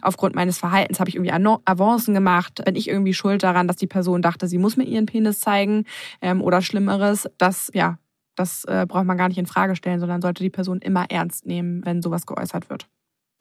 [0.01, 1.32] aufgrund meines Verhaltens habe ich irgendwie
[1.65, 2.63] Avancen gemacht?
[2.65, 5.86] Bin ich irgendwie schuld daran, dass die Person dachte, sie muss mir ihren Penis zeigen
[6.21, 7.30] ähm, oder Schlimmeres?
[7.38, 7.97] Das, ja,
[8.36, 11.45] das äh, braucht man gar nicht in Frage stellen, sondern sollte die Person immer ernst
[11.45, 12.88] nehmen, wenn sowas geäußert wird.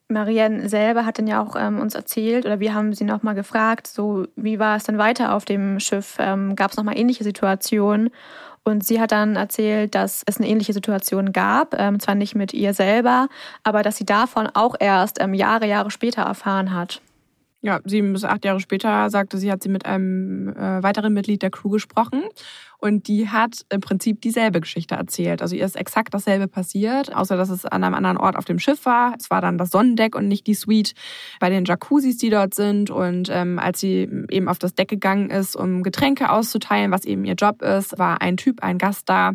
[0.07, 3.87] Marianne selber hat dann ja auch ähm, uns erzählt oder wir haben sie nochmal gefragt,
[3.87, 6.17] so wie war es denn weiter auf dem Schiff?
[6.19, 8.11] Ähm, gab es nochmal ähnliche Situationen?
[8.63, 12.51] Und sie hat dann erzählt, dass es eine ähnliche Situation gab, ähm, zwar nicht mit
[12.51, 13.27] ihr selber,
[13.63, 17.01] aber dass sie davon auch erst ähm, Jahre, Jahre später erfahren hat.
[17.61, 21.41] Ja, sieben bis acht Jahre später sagte sie, hat sie mit einem äh, weiteren Mitglied
[21.41, 22.23] der Crew gesprochen
[22.85, 25.41] Und die hat im Prinzip dieselbe Geschichte erzählt.
[25.41, 28.59] Also ihr ist exakt dasselbe passiert, außer dass es an einem anderen Ort auf dem
[28.59, 29.15] Schiff war.
[29.17, 30.93] Es war dann das Sonnendeck und nicht die Suite
[31.39, 32.91] bei den Jacuzzis, die dort sind.
[32.91, 37.25] Und ähm, als sie eben auf das Deck gegangen ist, um Getränke auszuteilen, was eben
[37.25, 39.31] ihr Job ist, war ein Typ, ein Gast da,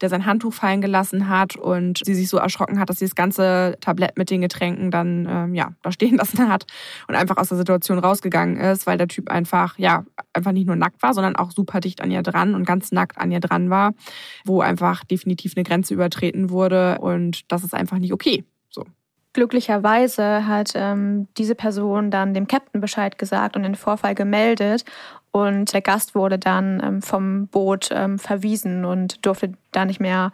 [0.00, 3.14] der sein Handtuch fallen gelassen hat und sie sich so erschrocken hat, dass sie das
[3.14, 6.66] ganze Tablett mit den Getränken dann ähm, ja da stehen lassen hat
[7.06, 10.74] und einfach aus der Situation rausgegangen ist, weil der Typ einfach ja einfach nicht nur
[10.74, 13.70] nackt war, sondern auch super dicht an ihr dran und ganz nackt an ihr dran
[13.70, 13.92] war,
[14.44, 18.44] wo einfach definitiv eine Grenze übertreten wurde und das ist einfach nicht okay.
[18.68, 18.84] So.
[19.32, 24.84] Glücklicherweise hat ähm, diese Person dann dem Captain Bescheid gesagt und den Vorfall gemeldet.
[25.30, 30.32] Und der Gast wurde dann ähm, vom Boot ähm, verwiesen und durfte da nicht mehr,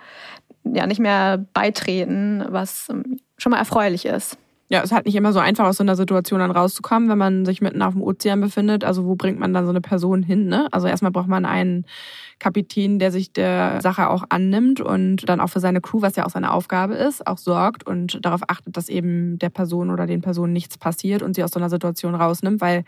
[0.62, 4.38] ja, nicht mehr beitreten, was ähm, schon mal erfreulich ist.
[4.74, 7.16] Ja, es ist halt nicht immer so einfach, aus so einer Situation dann rauszukommen, wenn
[7.16, 8.82] man sich mitten auf dem Ozean befindet.
[8.82, 10.48] Also wo bringt man dann so eine Person hin?
[10.48, 10.66] Ne?
[10.72, 11.87] Also erstmal braucht man einen
[12.40, 16.26] Kapitän, der sich der Sache auch annimmt und dann auch für seine Crew, was ja
[16.26, 20.22] auch seine Aufgabe ist, auch sorgt und darauf achtet, dass eben der Person oder den
[20.22, 22.82] Personen nichts passiert und sie aus so einer Situation rausnimmt, weil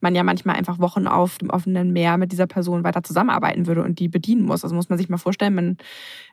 [0.00, 3.82] man ja manchmal einfach Wochen auf dem offenen Meer mit dieser Person weiter zusammenarbeiten würde
[3.82, 4.62] und die bedienen muss.
[4.62, 5.76] Also muss man sich mal vorstellen, man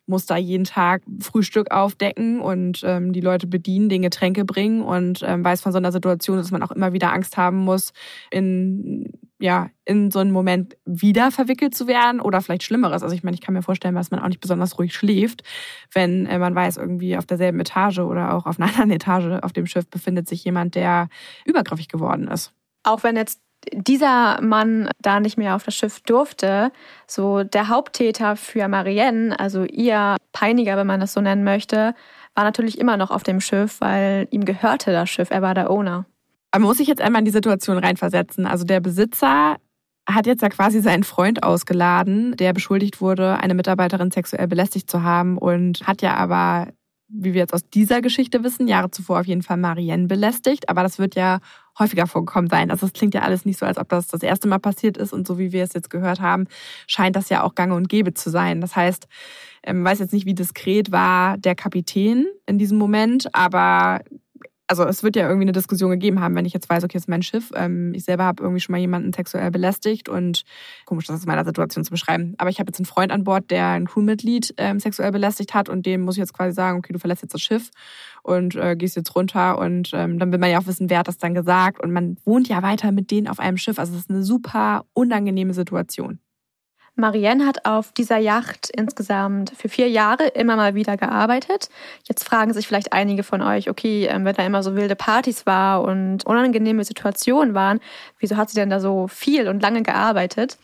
[0.09, 5.23] muss da jeden Tag Frühstück aufdecken und ähm, die Leute bedienen, den Getränke bringen und
[5.23, 7.93] ähm, weiß von so einer Situation, dass man auch immer wieder Angst haben muss,
[8.31, 13.03] in ja, in so einen Moment wieder verwickelt zu werden oder vielleicht Schlimmeres.
[13.03, 15.43] Also ich meine, ich kann mir vorstellen, dass man auch nicht besonders ruhig schläft,
[15.93, 19.53] wenn äh, man weiß, irgendwie auf derselben Etage oder auch auf einer anderen Etage auf
[19.53, 21.07] dem Schiff befindet sich jemand, der
[21.45, 22.51] übergriffig geworden ist.
[22.83, 23.39] Auch wenn jetzt
[23.73, 26.71] dieser Mann da nicht mehr auf das Schiff durfte,
[27.07, 31.93] so der Haupttäter für Marianne, also ihr Peiniger, wenn man das so nennen möchte,
[32.35, 35.69] war natürlich immer noch auf dem Schiff, weil ihm gehörte das Schiff, er war der
[35.69, 36.05] Owner.
[36.51, 38.45] Aber muss ich jetzt einmal in die Situation reinversetzen.
[38.45, 39.57] Also der Besitzer
[40.07, 45.03] hat jetzt ja quasi seinen Freund ausgeladen, der beschuldigt wurde, eine Mitarbeiterin sexuell belästigt zu
[45.03, 46.67] haben und hat ja aber,
[47.07, 50.69] wie wir jetzt aus dieser Geschichte wissen, Jahre zuvor auf jeden Fall Marianne belästigt.
[50.69, 51.39] Aber das wird ja
[51.79, 52.71] häufiger vorgekommen sein.
[52.71, 55.13] Also es klingt ja alles nicht so, als ob das das erste Mal passiert ist
[55.13, 56.45] und so wie wir es jetzt gehört haben,
[56.87, 58.61] scheint das ja auch gang und gäbe zu sein.
[58.61, 59.07] Das heißt,
[59.61, 64.01] ich ähm, weiß jetzt nicht, wie diskret war der Kapitän in diesem Moment, aber
[64.69, 67.03] also es wird ja irgendwie eine Diskussion gegeben haben, wenn ich jetzt weiß, okay, es
[67.05, 67.51] ist mein Schiff.
[67.55, 70.43] Ähm, ich selber habe irgendwie schon mal jemanden sexuell belästigt und
[70.85, 72.35] komisch, das ist meiner Situation zu beschreiben.
[72.37, 75.69] Aber ich habe jetzt einen Freund an Bord, der ein Crewmitglied ähm, sexuell belästigt hat
[75.69, 77.71] und dem muss ich jetzt quasi sagen, okay, du verlässt jetzt das Schiff
[78.21, 81.07] und äh, gehst jetzt runter und ähm, dann will man ja auch wissen, wer hat
[81.07, 83.79] das dann gesagt und man wohnt ja weiter mit denen auf einem Schiff.
[83.79, 86.19] Also es ist eine super unangenehme Situation.
[86.99, 91.69] Marianne hat auf dieser Yacht insgesamt für vier Jahre immer mal wieder gearbeitet.
[92.07, 95.45] Jetzt fragen sich vielleicht einige von euch, okay, ähm, wenn da immer so wilde Partys
[95.45, 97.79] war und unangenehme Situationen waren,
[98.19, 100.57] wieso hat sie denn da so viel und lange gearbeitet?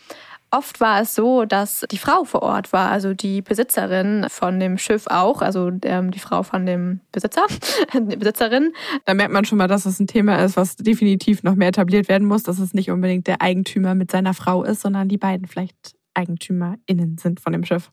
[0.52, 4.78] Oft war es so, dass die Frau vor Ort war, also die Besitzerin von dem
[4.78, 7.46] Schiff auch, also ähm, die Frau von dem Besitzer,
[7.94, 8.72] die Besitzerin.
[9.06, 12.08] Da merkt man schon mal, dass es ein Thema ist, was definitiv noch mehr etabliert
[12.08, 15.48] werden muss, dass es nicht unbedingt der Eigentümer mit seiner Frau ist, sondern die beiden
[15.48, 17.92] vielleicht EigentümerInnen sind von dem Schiff.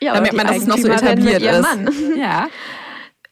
[0.00, 1.62] Ja, da merkt man, dass es noch so etabliert ist.
[1.62, 1.88] Mann.
[2.18, 2.48] Ja.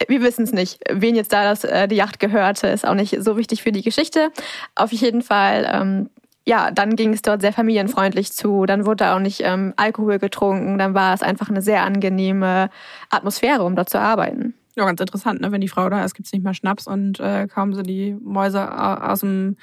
[0.09, 3.23] Wir wissen es nicht, wen jetzt da das, äh, die Yacht gehörte, ist auch nicht
[3.23, 4.31] so wichtig für die Geschichte.
[4.75, 6.09] Auf jeden Fall, ähm,
[6.47, 8.64] ja, dann ging es dort sehr familienfreundlich zu.
[8.64, 10.79] Dann wurde da auch nicht ähm, Alkohol getrunken.
[10.79, 12.71] Dann war es einfach eine sehr angenehme
[13.11, 14.55] Atmosphäre, um dort zu arbeiten.
[14.75, 15.53] Ja, ganz interessant, ne?
[15.53, 18.16] wenn die Frau da ist, gibt es nicht mal Schnaps und äh, kaum sind die
[18.23, 18.71] Mäuse
[19.03, 19.57] aus dem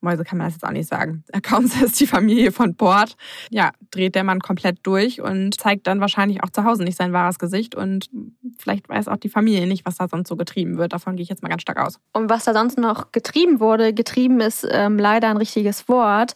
[0.00, 1.24] Mäuse kann man das jetzt auch nicht sagen.
[1.42, 3.16] Kaum ist die Familie von Bord,
[3.50, 7.12] ja, dreht der Mann komplett durch und zeigt dann wahrscheinlich auch zu Hause nicht sein
[7.12, 8.08] wahres Gesicht und
[8.58, 10.92] vielleicht weiß auch die Familie nicht, was da sonst so getrieben wird.
[10.92, 11.98] Davon gehe ich jetzt mal ganz stark aus.
[12.12, 16.34] Und was da sonst noch getrieben wurde, getrieben ist ähm, leider ein richtiges Wort.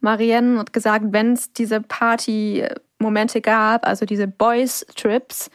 [0.00, 5.50] Marianne hat gesagt, wenn es diese Party-Momente gab, also diese Boys-Trips,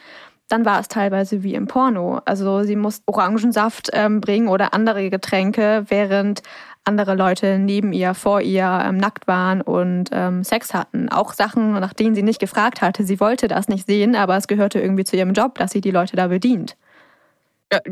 [0.47, 2.21] dann war es teilweise wie im Porno.
[2.25, 6.43] Also sie musste Orangensaft ähm, bringen oder andere Getränke, während
[6.85, 11.09] andere Leute neben ihr, vor ihr ähm, nackt waren und ähm, Sex hatten.
[11.09, 13.03] Auch Sachen, nach denen sie nicht gefragt hatte.
[13.03, 15.91] Sie wollte das nicht sehen, aber es gehörte irgendwie zu ihrem Job, dass sie die
[15.91, 16.77] Leute da bedient.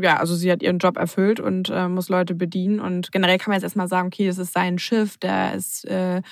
[0.00, 2.78] Ja, also sie hat ihren Job erfüllt und äh, muss Leute bedienen.
[2.80, 6.22] Und generell kann man jetzt erstmal sagen, okay, das ist sein Schiff, der ist äh,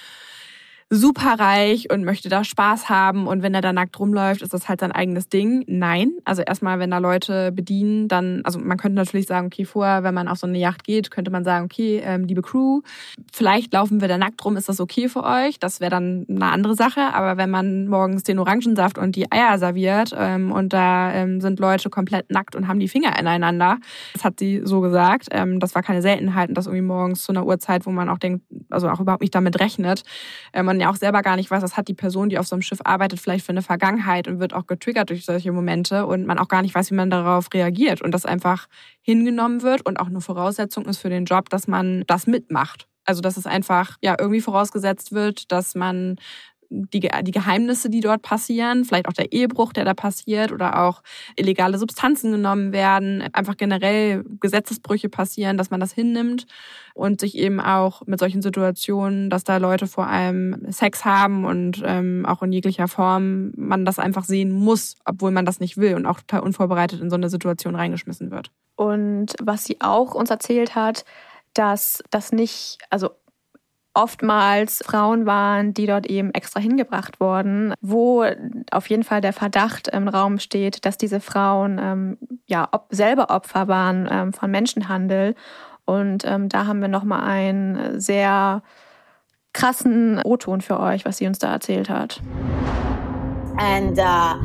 [0.95, 4.81] superreich und möchte da Spaß haben und wenn er da nackt rumläuft, ist das halt
[4.81, 5.65] sein eigenes Ding.
[5.67, 10.03] Nein, also erstmal, wenn da Leute bedienen, dann, also man könnte natürlich sagen, okay, vorher,
[10.03, 12.83] wenn man auf so eine Yacht geht, könnte man sagen, okay, ähm, liebe Crew,
[13.33, 15.59] vielleicht laufen wir da nackt rum, ist das okay für euch?
[15.59, 19.59] Das wäre dann eine andere Sache, aber wenn man morgens den Orangensaft und die Eier
[19.59, 23.79] serviert ähm, und da ähm, sind Leute komplett nackt und haben die Finger ineinander,
[24.13, 27.33] das hat sie so gesagt, ähm, das war keine Seltenheit und das irgendwie morgens zu
[27.33, 30.03] einer Uhrzeit, wo man auch denkt, also auch überhaupt nicht damit rechnet.
[30.53, 32.55] Äh, man ja auch selber gar nicht weiß, was hat die Person, die auf so
[32.55, 36.27] einem Schiff arbeitet, vielleicht für eine Vergangenheit und wird auch getriggert durch solche Momente und
[36.27, 38.67] man auch gar nicht weiß, wie man darauf reagiert und das einfach
[39.01, 42.89] hingenommen wird und auch eine Voraussetzung ist für den Job, dass man das mitmacht.
[43.05, 46.17] Also dass es einfach ja irgendwie vorausgesetzt wird, dass man
[46.73, 51.03] die, die Geheimnisse, die dort passieren, vielleicht auch der Ehebruch, der da passiert oder auch
[51.37, 56.47] illegale Substanzen genommen werden, einfach generell Gesetzesbrüche passieren, dass man das hinnimmt
[56.95, 61.83] und sich eben auch mit solchen Situationen, dass da Leute vor allem Sex haben und
[61.85, 65.95] ähm, auch in jeglicher Form man das einfach sehen muss, obwohl man das nicht will
[65.95, 68.51] und auch total unvorbereitet in so eine Situation reingeschmissen wird.
[68.77, 71.05] Und was sie auch uns erzählt hat,
[71.55, 73.11] dass das nicht, also
[73.95, 78.25] oftmals Frauen waren, die dort eben extra hingebracht wurden, wo
[78.71, 83.31] auf jeden Fall der Verdacht im Raum steht, dass diese Frauen ähm, ja ob, selber
[83.31, 85.35] Opfer waren ähm, von Menschenhandel.
[85.85, 88.63] Und ähm, da haben wir nochmal einen sehr
[89.53, 92.21] krassen O-Ton für euch, was sie uns da erzählt hat.
[93.59, 94.37] And uh,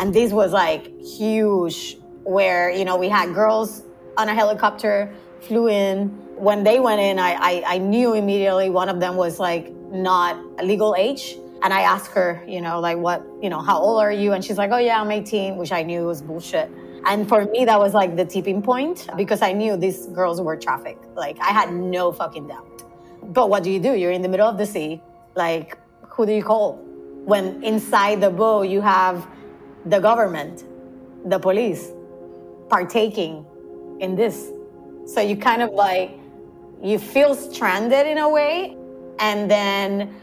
[0.00, 3.82] and this was like huge, where you know we had girls
[4.16, 8.88] on a helicopter flew in when they went in, I, I, I knew immediately one
[8.88, 11.36] of them was like not a legal age.
[11.62, 14.32] And I asked her, you know, like, what, you know, how old are you?
[14.32, 16.70] And she's like, oh, yeah, I'm 18, which I knew was bullshit.
[17.06, 20.56] And for me, that was like the tipping point because I knew these girls were
[20.56, 21.06] trafficked.
[21.16, 22.82] Like, I had no fucking doubt.
[23.22, 23.94] But what do you do?
[23.94, 25.02] You're in the middle of the sea.
[25.34, 26.76] Like, who do you call?
[27.24, 29.26] When inside the boat, you have
[29.86, 30.64] the government,
[31.24, 31.90] the police
[32.68, 33.46] partaking
[34.00, 34.50] in this.
[35.06, 36.18] So you kind of like,
[36.84, 38.76] you feel stranded in a way.
[39.18, 40.14] And then,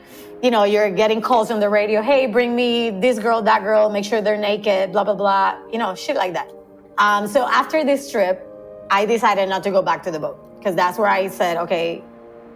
[0.44, 2.02] you know, you're getting calls on the radio.
[2.04, 5.60] Hey, bring me this girl, that girl, make sure they're naked, blah, blah, blah.
[5.72, 6.52] You know, shit like that.
[7.00, 8.48] Um, so after this trip,
[8.92, 12.04] I decided not to go back to the boat because that's where I said, okay,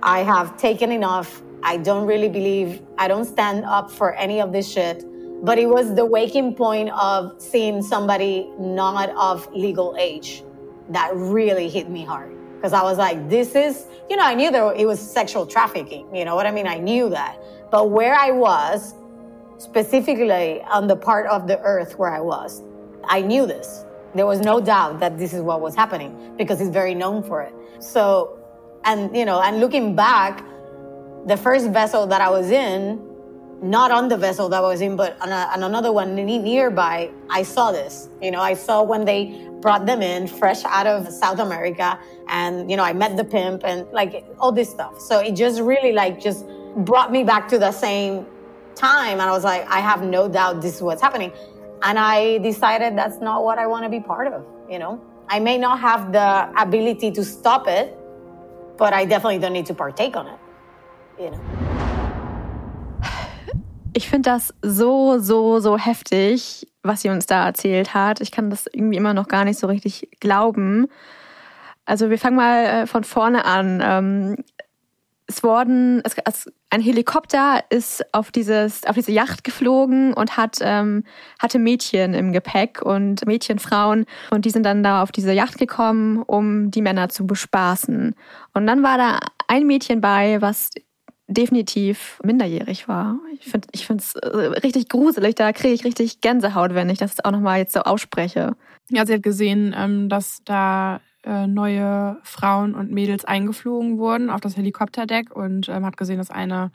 [0.03, 1.41] I have taken enough.
[1.63, 5.03] I don't really believe, I don't stand up for any of this shit.
[5.43, 10.43] But it was the waking point of seeing somebody not of legal age
[10.89, 14.51] that really hit me hard because I was like, this is, you know, I knew
[14.51, 16.13] that it was sexual trafficking.
[16.15, 16.67] You know what I mean?
[16.67, 17.37] I knew that.
[17.71, 18.93] But where I was,
[19.57, 22.61] specifically on the part of the earth where I was,
[23.05, 23.85] I knew this.
[24.13, 27.41] There was no doubt that this is what was happening because he's very known for
[27.41, 27.53] it.
[27.79, 28.39] So,
[28.83, 30.45] and, you know, and looking back,
[31.25, 33.01] the first vessel that I was in,
[33.61, 37.11] not on the vessel that I was in, but on, a, on another one nearby,
[37.29, 38.09] I saw this.
[38.21, 41.97] You know, I saw when they brought them in fresh out of South America.
[42.27, 44.99] And, you know, I met the pimp and like all this stuff.
[44.99, 46.45] So it just really like just
[46.77, 48.25] brought me back to the same
[48.75, 49.13] time.
[49.13, 51.31] And I was like, I have no doubt this is what's happening.
[51.81, 55.01] And I decided that's not what I want to be part of, you know?
[55.27, 57.97] I may not have the ability to stop it,
[58.77, 60.39] but I definitely don't need to partake on it,
[61.19, 61.84] you know?
[63.97, 68.19] Ich finde das so, so, so heftig, was sie uns da erzählt hat.
[68.19, 70.87] Ich kann das irgendwie immer noch gar nicht so richtig glauben.
[71.85, 73.81] Also wir fangen mal äh, von vorne an.
[73.81, 74.43] Ähm,
[75.27, 81.05] es wurden, es, ein Helikopter ist auf dieses, auf diese Yacht geflogen und hat, ähm,
[81.39, 85.57] hatte Mädchen im Gepäck und Mädchen, Frauen und die sind dann da auf diese Yacht
[85.57, 88.13] gekommen, um die Männer zu bespaßen.
[88.53, 90.71] Und dann war da ein Mädchen bei, was
[91.27, 93.19] definitiv minderjährig war.
[93.39, 95.35] Ich finde ich es äh, richtig gruselig.
[95.35, 98.55] Da kriege ich richtig Gänsehaut, wenn ich das auch nochmal jetzt so ausspreche.
[98.89, 104.41] Ja, sie hat gesehen, ähm, dass da äh, neue Frauen und Mädels eingeflogen wurden auf
[104.41, 106.71] das Helikopterdeck und ähm, hat gesehen, dass eine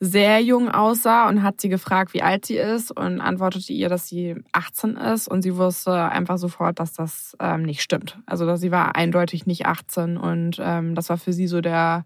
[0.00, 4.08] sehr jung aussah und hat sie gefragt, wie alt sie ist und antwortete ihr, dass
[4.08, 8.18] sie 18 ist und sie wusste einfach sofort, dass das ähm, nicht stimmt.
[8.26, 12.04] Also dass sie war eindeutig nicht 18 und das war für sie so der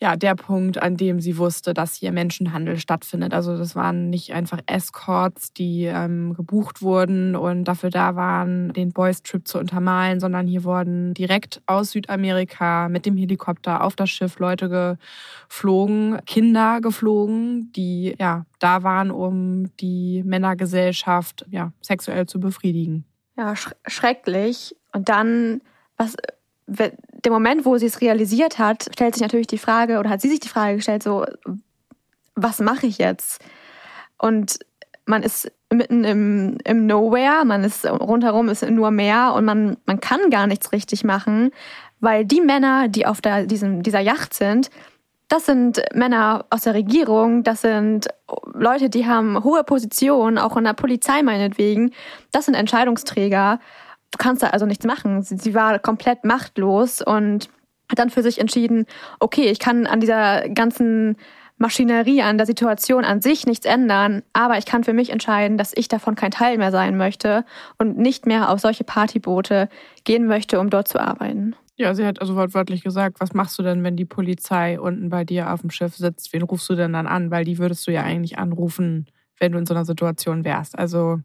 [0.00, 3.32] ja, der Punkt, an dem sie wusste, dass hier Menschenhandel stattfindet.
[3.32, 8.92] Also das waren nicht einfach Escorts, die ähm, gebucht wurden und dafür da waren, den
[8.92, 14.10] Boys Trip zu untermalen, sondern hier wurden direkt aus Südamerika mit dem Helikopter auf das
[14.10, 14.98] Schiff Leute
[15.48, 23.04] geflogen, Kinder geflogen, die ja da waren, um die Männergesellschaft ja sexuell zu befriedigen.
[23.36, 24.76] Ja, sch schrecklich.
[24.92, 25.60] Und dann
[25.96, 26.16] was
[27.24, 30.28] der Moment, wo sie es realisiert hat, stellt sich natürlich die Frage, oder hat sie
[30.28, 31.24] sich die Frage gestellt, so,
[32.34, 33.42] was mache ich jetzt?
[34.18, 34.58] Und
[35.06, 40.00] man ist mitten im, im Nowhere, man ist rundherum ist nur Meer und man, man
[40.00, 41.50] kann gar nichts richtig machen,
[42.00, 44.70] weil die Männer, die auf der, diesem, dieser Yacht sind,
[45.28, 48.08] das sind Männer aus der Regierung, das sind
[48.52, 51.92] Leute, die haben hohe Positionen, auch in der Polizei meinetwegen,
[52.30, 53.58] das sind Entscheidungsträger
[54.14, 55.22] du kannst da also nichts machen.
[55.22, 57.50] Sie, sie war komplett machtlos und
[57.90, 58.86] hat dann für sich entschieden,
[59.20, 61.16] okay, ich kann an dieser ganzen
[61.58, 65.72] Maschinerie, an der Situation an sich nichts ändern, aber ich kann für mich entscheiden, dass
[65.76, 67.44] ich davon kein Teil mehr sein möchte
[67.78, 69.68] und nicht mehr auf solche Partyboote
[70.04, 71.54] gehen möchte, um dort zu arbeiten.
[71.76, 75.24] Ja, sie hat also wortwörtlich gesagt, was machst du denn, wenn die Polizei unten bei
[75.24, 76.32] dir auf dem Schiff sitzt?
[76.32, 77.30] Wen rufst du denn dann an?
[77.30, 79.06] Weil die würdest du ja eigentlich anrufen,
[79.40, 80.78] wenn du in so einer Situation wärst.
[80.78, 81.20] Also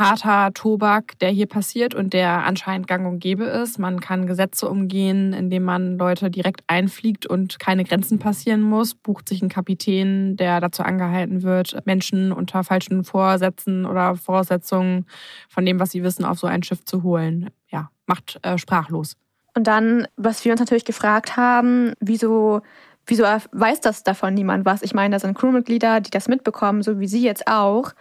[0.00, 3.78] harter Tobak, der hier passiert und der anscheinend gang und gäbe ist.
[3.78, 9.28] Man kann Gesetze umgehen, indem man Leute direkt einfliegt und keine Grenzen passieren muss, bucht
[9.28, 15.06] sich einen Kapitän, der dazu angehalten wird, Menschen unter falschen Vorsätzen oder Voraussetzungen
[15.48, 17.50] von dem, was sie wissen, auf so ein Schiff zu holen.
[17.68, 19.16] Ja, macht äh, sprachlos.
[19.54, 22.62] Und dann, was wir uns natürlich gefragt haben, wieso
[23.06, 24.82] wieso weiß das davon niemand was?
[24.82, 27.92] Ich meine, da sind Crewmitglieder, die das mitbekommen, so wie Sie jetzt auch.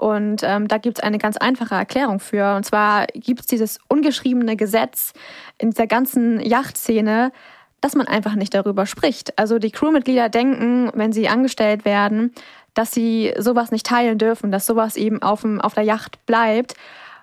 [0.00, 2.56] Und ähm, da gibt es eine ganz einfache Erklärung für.
[2.56, 5.12] Und zwar gibt es dieses ungeschriebene Gesetz
[5.58, 7.32] in dieser ganzen Yachtszene,
[7.82, 9.38] dass man einfach nicht darüber spricht.
[9.38, 12.32] Also die Crewmitglieder denken, wenn sie angestellt werden,
[12.72, 16.76] dass sie sowas nicht teilen dürfen, dass sowas eben auf, dem, auf der Yacht bleibt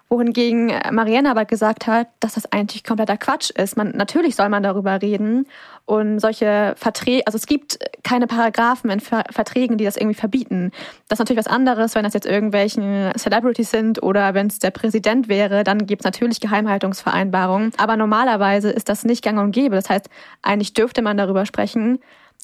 [0.09, 3.75] wohingegen Marianne aber gesagt hat, dass das eigentlich kompletter Quatsch ist.
[3.75, 5.47] Man, natürlich soll man darüber reden
[5.85, 10.71] und solche Verträge, also es gibt keine Paragraphen in Ver Verträgen, die das irgendwie verbieten.
[11.07, 14.71] Das ist natürlich was anderes, wenn das jetzt irgendwelchen Celebrities sind oder wenn es der
[14.71, 17.71] Präsident wäre, dann gibt es natürlich Geheimhaltungsvereinbarungen.
[17.77, 19.75] Aber normalerweise ist das nicht gang und gäbe.
[19.75, 20.09] Das heißt,
[20.41, 21.99] eigentlich dürfte man darüber sprechen.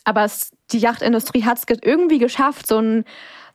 [0.05, 3.05] Aber es, die Yachtindustrie hat es irgendwie geschafft, so ein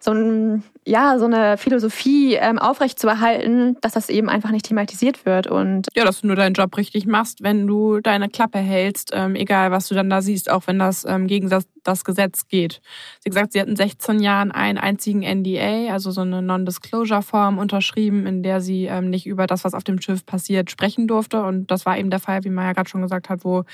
[0.00, 5.46] so ein ja, so eine Philosophie ähm, aufrechtzuerhalten, dass das eben einfach nicht thematisiert wird.
[5.46, 9.34] Und ja, dass du nur deinen Job richtig machst, wenn du deine Klappe hältst, ähm,
[9.34, 12.80] egal was du dann da siehst, auch wenn das ähm, gegen das, das Gesetz geht.
[13.20, 18.26] Sie hat gesagt, sie hatten 16 Jahren einen einzigen NDA, also so eine Non-Disclosure-Form unterschrieben,
[18.26, 21.42] in der sie ähm, nicht über das, was auf dem Schiff passiert, sprechen durfte.
[21.42, 23.64] Und das war eben der Fall, wie Maya gerade schon gesagt hat, wo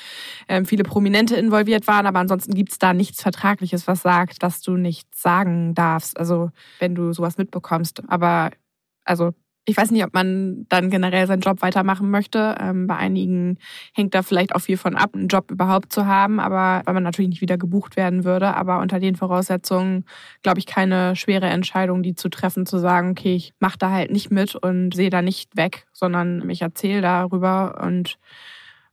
[0.48, 2.06] ähm, viele Prominente involviert waren.
[2.06, 6.18] Aber ansonsten gibt's da nichts Vertragliches, was sagt, dass du nichts sagen darfst.
[6.18, 8.02] Also wenn du sowas mitbekommst.
[8.08, 8.50] Aber
[9.04, 9.32] also
[9.66, 12.54] ich weiß nicht, ob man dann generell seinen Job weitermachen möchte.
[12.60, 13.58] Ähm, bei einigen
[13.94, 17.02] hängt da vielleicht auch viel von ab, einen Job überhaupt zu haben, aber weil man
[17.02, 18.54] natürlich nicht wieder gebucht werden würde.
[18.54, 20.04] Aber unter den Voraussetzungen,
[20.42, 24.10] glaube ich, keine schwere Entscheidung, die zu treffen, zu sagen, okay, ich mache da halt
[24.12, 28.18] nicht mit und sehe da nicht weg, sondern ich erzähle darüber und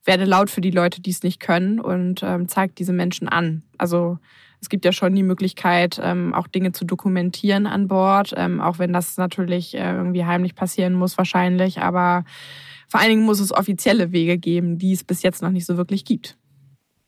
[0.03, 3.63] werde laut für die Leute, die es nicht können und ähm, zeige diese Menschen an.
[3.77, 4.17] Also
[4.59, 8.79] es gibt ja schon die Möglichkeit, ähm, auch Dinge zu dokumentieren an Bord, ähm, auch
[8.79, 11.79] wenn das natürlich äh, irgendwie heimlich passieren muss wahrscheinlich.
[11.79, 12.25] Aber
[12.87, 15.77] vor allen Dingen muss es offizielle Wege geben, die es bis jetzt noch nicht so
[15.77, 16.37] wirklich gibt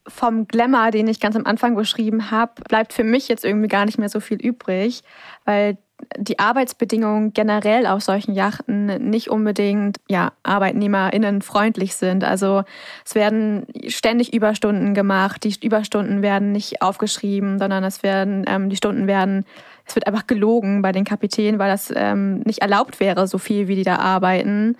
[0.08, 3.86] vom Glamour, den ich ganz am Anfang beschrieben habe, bleibt für mich jetzt irgendwie gar
[3.86, 5.02] nicht mehr so viel übrig,
[5.46, 5.78] weil
[6.18, 12.24] die Arbeitsbedingungen generell auf solchen Yachten nicht unbedingt ja, ArbeitnehmerInnen freundlich sind.
[12.24, 12.64] Also
[13.06, 18.78] es werden ständig Überstunden gemacht, die Überstunden werden nicht aufgeschrieben, sondern es werden, ähm, die
[18.78, 19.46] Stunden werden,
[19.86, 23.68] es wird einfach gelogen bei den Kapitänen, weil das ähm, nicht erlaubt wäre, so viel
[23.68, 24.78] wie die da arbeiten.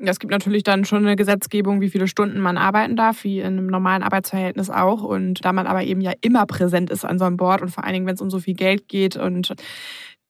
[0.00, 3.46] Es gibt natürlich dann schon eine Gesetzgebung, wie viele Stunden man arbeiten darf, wie in
[3.46, 5.02] einem normalen Arbeitsverhältnis auch.
[5.02, 7.82] Und da man aber eben ja immer präsent ist an so einem Board und vor
[7.82, 9.54] allen Dingen, wenn es um so viel Geld geht und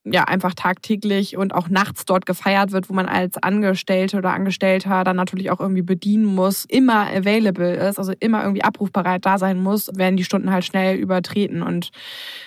[0.05, 5.03] ja einfach tagtäglich und auch nachts dort gefeiert wird, wo man als Angestellte oder Angestellter
[5.03, 9.61] dann natürlich auch irgendwie bedienen muss, immer available ist, also immer irgendwie abrufbereit da sein
[9.61, 11.61] muss, werden die Stunden halt schnell übertreten.
[11.61, 11.89] Und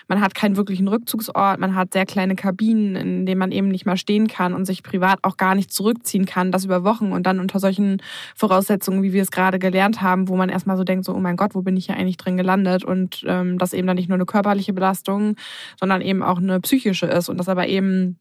[0.08, 3.84] man hat keinen wirklichen Rückzugsort, man hat sehr kleine Kabinen, in denen man eben nicht
[3.84, 7.26] mehr stehen kann und sich privat auch gar nicht zurückziehen kann, das über Wochen und
[7.26, 8.00] dann unter solchen
[8.34, 11.36] Voraussetzungen, wie wir es gerade gelernt haben, wo man erstmal so denkt, so, oh mein
[11.36, 12.82] Gott, wo bin ich hier eigentlich drin gelandet?
[12.82, 15.36] Und ähm, das eben dann nicht nur eine körperliche Belastung,
[15.78, 17.28] sondern eben auch eine psychische ist.
[17.28, 18.18] Und das aber eben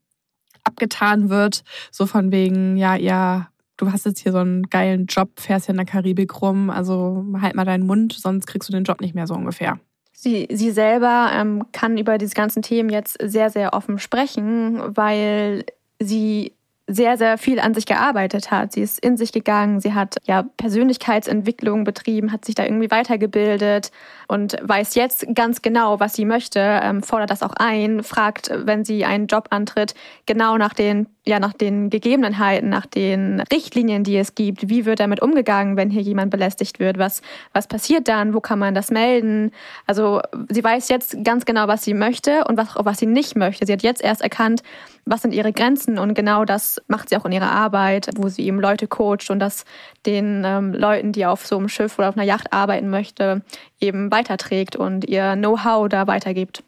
[0.64, 5.40] abgetan wird, so von wegen, ja, ja, du hast jetzt hier so einen geilen Job,
[5.40, 8.84] fährst hier in der Karibik rum, also halt mal deinen Mund, sonst kriegst du den
[8.84, 9.80] Job nicht mehr so ungefähr.
[10.14, 15.66] Sie, sie selber ähm, kann über diese ganzen Themen jetzt sehr, sehr offen sprechen, weil
[16.00, 16.54] sie
[16.94, 18.74] sehr, sehr viel an sich gearbeitet hat.
[18.74, 23.92] Sie ist in sich gegangen, sie hat ja Persönlichkeitsentwicklung betrieben, hat sich da irgendwie weitergebildet
[24.28, 28.86] und weiß jetzt ganz genau, was sie möchte, ähm, fordert das auch ein, fragt, wenn
[28.86, 29.94] sie einen Job antritt,
[30.26, 34.70] genau nach den ja nach den Gegebenheiten, nach den Richtlinien, die es gibt.
[34.70, 36.98] Wie wird damit umgegangen, wenn hier jemand belästigt wird?
[36.98, 37.22] Was,
[37.54, 38.34] was passiert dann?
[38.34, 39.52] Wo kann man das melden?
[39.86, 43.68] Also sie weiß jetzt ganz genau, was sie möchte und was, was sie nicht möchte.
[43.68, 44.64] Sie hat jetzt erst erkannt,
[45.06, 48.46] was sind ihre Grenzen und genau das macht sie auch in ihrer Arbeit, wo sie
[48.46, 49.66] eben Leute coacht und das
[50.06, 53.42] den ähm, Leuten, die auf so einem Schiff oder auf einer Yacht arbeiten möchte,
[53.80, 56.64] eben weiterträgt und ihr Know-how da weitergibt.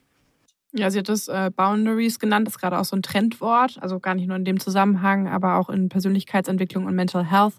[0.75, 3.99] Ja, sie hat das äh, Boundaries genannt, das ist gerade auch so ein Trendwort, also
[3.99, 7.53] gar nicht nur in dem Zusammenhang, aber auch in Persönlichkeitsentwicklung und Mental Health,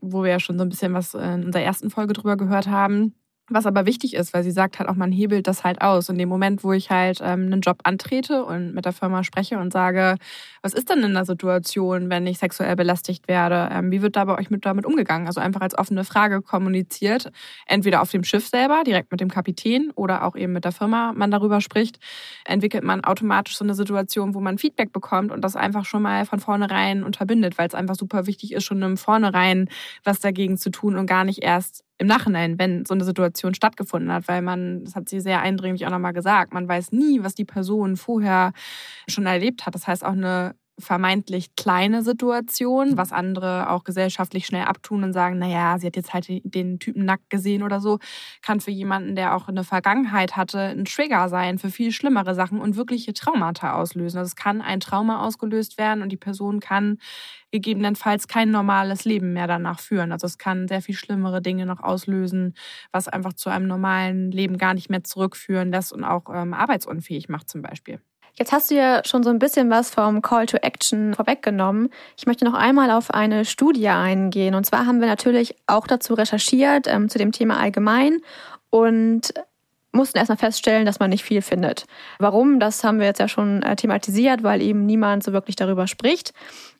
[0.00, 3.14] wo wir ja schon so ein bisschen was in unserer ersten Folge drüber gehört haben.
[3.48, 6.08] Was aber wichtig ist, weil sie sagt halt auch, man hebelt das halt aus.
[6.08, 9.58] In dem Moment, wo ich halt ähm, einen Job antrete und mit der Firma spreche
[9.58, 10.16] und sage,
[10.62, 13.68] was ist denn in der Situation, wenn ich sexuell belästigt werde?
[13.72, 15.28] Ähm, wie wird da bei euch mit damit umgegangen?
[15.28, 17.30] Also einfach als offene Frage kommuniziert.
[17.66, 21.12] Entweder auf dem Schiff selber, direkt mit dem Kapitän oder auch eben mit der Firma
[21.14, 22.00] man darüber spricht,
[22.46, 26.26] entwickelt man automatisch so eine Situation, wo man Feedback bekommt und das einfach schon mal
[26.26, 29.68] von vornherein unterbindet, weil es einfach super wichtig ist, schon im Vornherein
[30.02, 34.12] was dagegen zu tun und gar nicht erst im Nachhinein, wenn so eine Situation stattgefunden
[34.12, 37.34] hat, weil man, das hat sie sehr eindringlich auch nochmal gesagt, man weiß nie, was
[37.34, 38.52] die Person vorher
[39.08, 39.74] schon erlebt hat.
[39.74, 45.38] Das heißt auch eine vermeintlich kleine Situation, was andere auch gesellschaftlich schnell abtun und sagen,
[45.38, 47.98] naja, sie hat jetzt halt den Typen nackt gesehen oder so,
[48.42, 52.60] kann für jemanden, der auch eine Vergangenheit hatte, ein Trigger sein für viel schlimmere Sachen
[52.60, 54.18] und wirkliche Traumata auslösen.
[54.18, 56.98] Also es kann ein Trauma ausgelöst werden und die Person kann
[57.50, 60.12] gegebenenfalls kein normales Leben mehr danach führen.
[60.12, 62.54] Also es kann sehr viel schlimmere Dinge noch auslösen,
[62.92, 67.28] was einfach zu einem normalen Leben gar nicht mehr zurückführen lässt und auch ähm, arbeitsunfähig
[67.28, 68.00] macht zum Beispiel.
[68.38, 71.88] Jetzt hast du ja schon so ein bisschen was vom Call to Action vorweggenommen.
[72.18, 74.54] Ich möchte noch einmal auf eine Studie eingehen.
[74.54, 78.20] Und zwar haben wir natürlich auch dazu recherchiert, ähm, zu dem Thema allgemein
[78.68, 79.32] und
[79.92, 81.86] mussten erstmal feststellen, dass man nicht viel findet.
[82.18, 82.60] Warum?
[82.60, 86.34] Das haben wir jetzt ja schon äh, thematisiert, weil eben niemand so wirklich darüber spricht.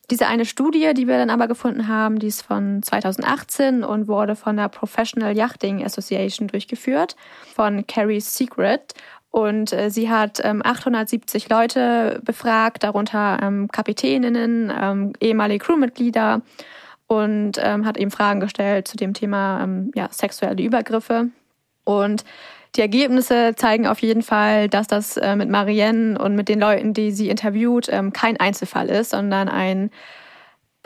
[0.09, 4.37] Diese eine Studie, die wir dann aber gefunden haben, die ist von 2018 und wurde
[4.37, 7.17] von der Professional Yachting Association durchgeführt,
[7.53, 8.93] von Carrie Secret.
[9.29, 16.41] Und äh, sie hat ähm, 870 Leute befragt, darunter ähm, Kapitäninnen, ähm, ehemalige Crewmitglieder
[17.07, 21.29] und ähm, hat eben Fragen gestellt zu dem Thema ähm, ja, sexuelle Übergriffe.
[21.83, 22.25] Und
[22.75, 26.93] die Ergebnisse zeigen auf jeden Fall, dass das äh, mit Marianne und mit den Leuten,
[26.93, 29.89] die sie interviewt, ähm, kein Einzelfall ist, sondern ein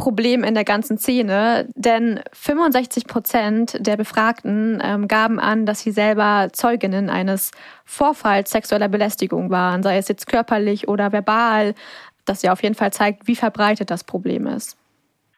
[0.01, 5.91] Problem in der ganzen Szene, denn 65 Prozent der Befragten ähm, gaben an, dass sie
[5.91, 7.51] selber Zeuginnen eines
[7.85, 11.75] Vorfalls sexueller Belästigung waren, sei es jetzt körperlich oder verbal,
[12.25, 14.75] das ja auf jeden Fall zeigt, wie verbreitet das Problem ist.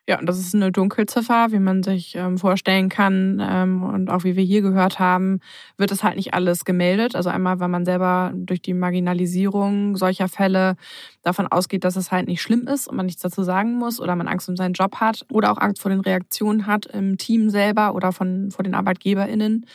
[0.06, 3.42] Ja, das ist eine Dunkelziffer, wie man sich ähm, vorstellen kann.
[3.42, 5.40] Ähm, und auch wie wir hier gehört haben,
[5.78, 7.16] wird es halt nicht alles gemeldet.
[7.16, 10.76] Also einmal, weil man selber durch die Marginalisierung solcher Fälle
[11.22, 14.18] davon ausgeht, dass es halt nicht schlimm ist und man nichts dazu sagen muss oder
[14.18, 17.50] man Angst um seinen Job hat oder auch Angst vor den Reaktionen hat im Team
[17.50, 19.66] selber oder von, vor den ArbeitgeberInnen.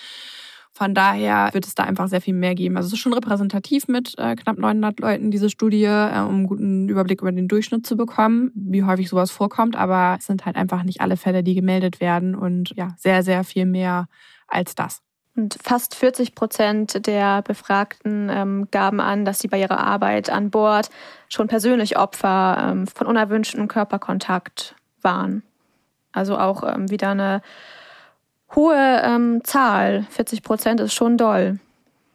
[0.78, 2.76] Von daher wird es da einfach sehr viel mehr geben.
[2.76, 6.46] Also es ist schon repräsentativ mit äh, knapp 900 Leuten, diese Studie, äh, um einen
[6.46, 9.74] guten Überblick über den Durchschnitt zu bekommen, wie häufig sowas vorkommt.
[9.74, 13.42] Aber es sind halt einfach nicht alle Fälle, die gemeldet werden und ja, sehr, sehr
[13.42, 14.06] viel mehr
[14.46, 15.02] als das.
[15.34, 20.50] Und fast 40 Prozent der Befragten ähm, gaben an, dass sie bei ihrer Arbeit an
[20.50, 20.90] Bord
[21.28, 25.42] schon persönlich Opfer ähm, von unerwünschten Körperkontakt waren.
[26.12, 27.42] Also auch ähm, wieder eine
[28.54, 30.06] hohe ähm, Zahl.
[30.10, 31.58] 40 Prozent ist schon doll.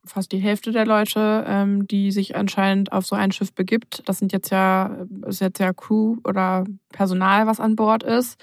[0.05, 4.19] Fast die Hälfte der Leute, ähm, die sich anscheinend auf so ein Schiff begibt, das
[4.19, 8.37] sind jetzt ja, ist jetzt ja Crew oder Personal, was an Bord ist,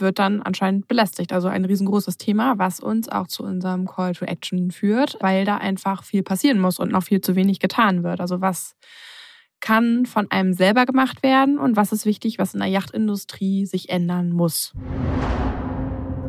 [0.00, 1.32] wird dann anscheinend belästigt.
[1.32, 5.58] Also ein riesengroßes Thema, was uns auch zu unserem Call to Action führt, weil da
[5.58, 8.20] einfach viel passieren muss und noch viel zu wenig getan wird.
[8.20, 8.74] Also was
[9.60, 13.88] kann von einem selber gemacht werden und was ist wichtig, was in der Yachtindustrie sich
[13.88, 14.74] ändern muss.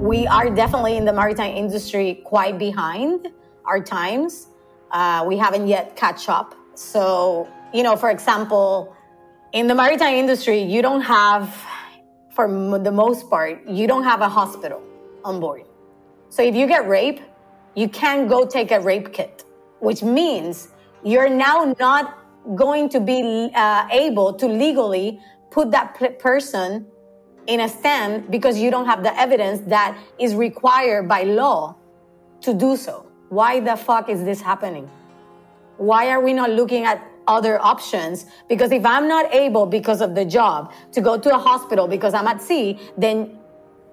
[0.06, 3.30] We are definitely in the maritime industry quite behind
[3.66, 4.47] our times.
[4.91, 6.53] Uh, we haven't yet catch up.
[6.76, 8.95] So, you know, for example,
[9.51, 11.49] in the maritime industry, you don't have,
[12.36, 12.47] for
[12.78, 14.80] the most part, you don't have a hospital
[15.24, 15.64] on board.
[16.30, 17.24] So if you get raped,
[17.74, 19.43] you can't go take a rape kit,
[19.80, 20.68] which means
[21.03, 22.20] you're now not
[22.53, 26.86] going to be uh, able to legally put that person
[27.48, 31.76] in a stand because you don't have the evidence that is required by law
[32.41, 33.06] to do so.
[33.30, 34.89] Why the fuck is this happening?
[35.78, 38.26] Why are we not looking at other options?
[38.48, 42.14] Because if I'm not able because of the job to go to a hospital because
[42.14, 43.38] I'm at sea, then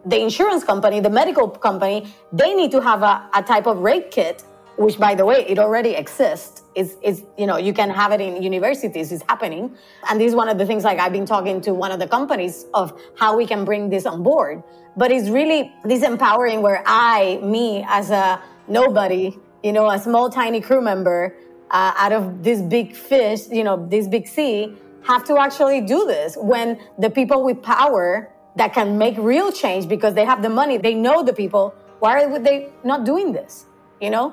[0.05, 4.11] the insurance company, the medical company, they need to have a, a type of rape
[4.11, 4.45] kit
[4.77, 6.63] which by the way, it already exists.
[6.75, 9.77] is it's, you know, you can have it in universities, it's happening.
[10.09, 12.09] And this is one of the things like I've been talking to one of the
[12.09, 14.63] companies of how we can bring this on board.
[14.97, 20.31] But it's really this empowering where I, me as a nobody, you know, a small
[20.31, 21.37] tiny crew member
[21.71, 26.07] uh, out of this big fish, you know, this big sea, have to actually do
[26.07, 30.49] this when the people with power that can make real change because they have the
[30.49, 33.67] money, they know the people, why are they not doing this?
[34.03, 34.33] You know?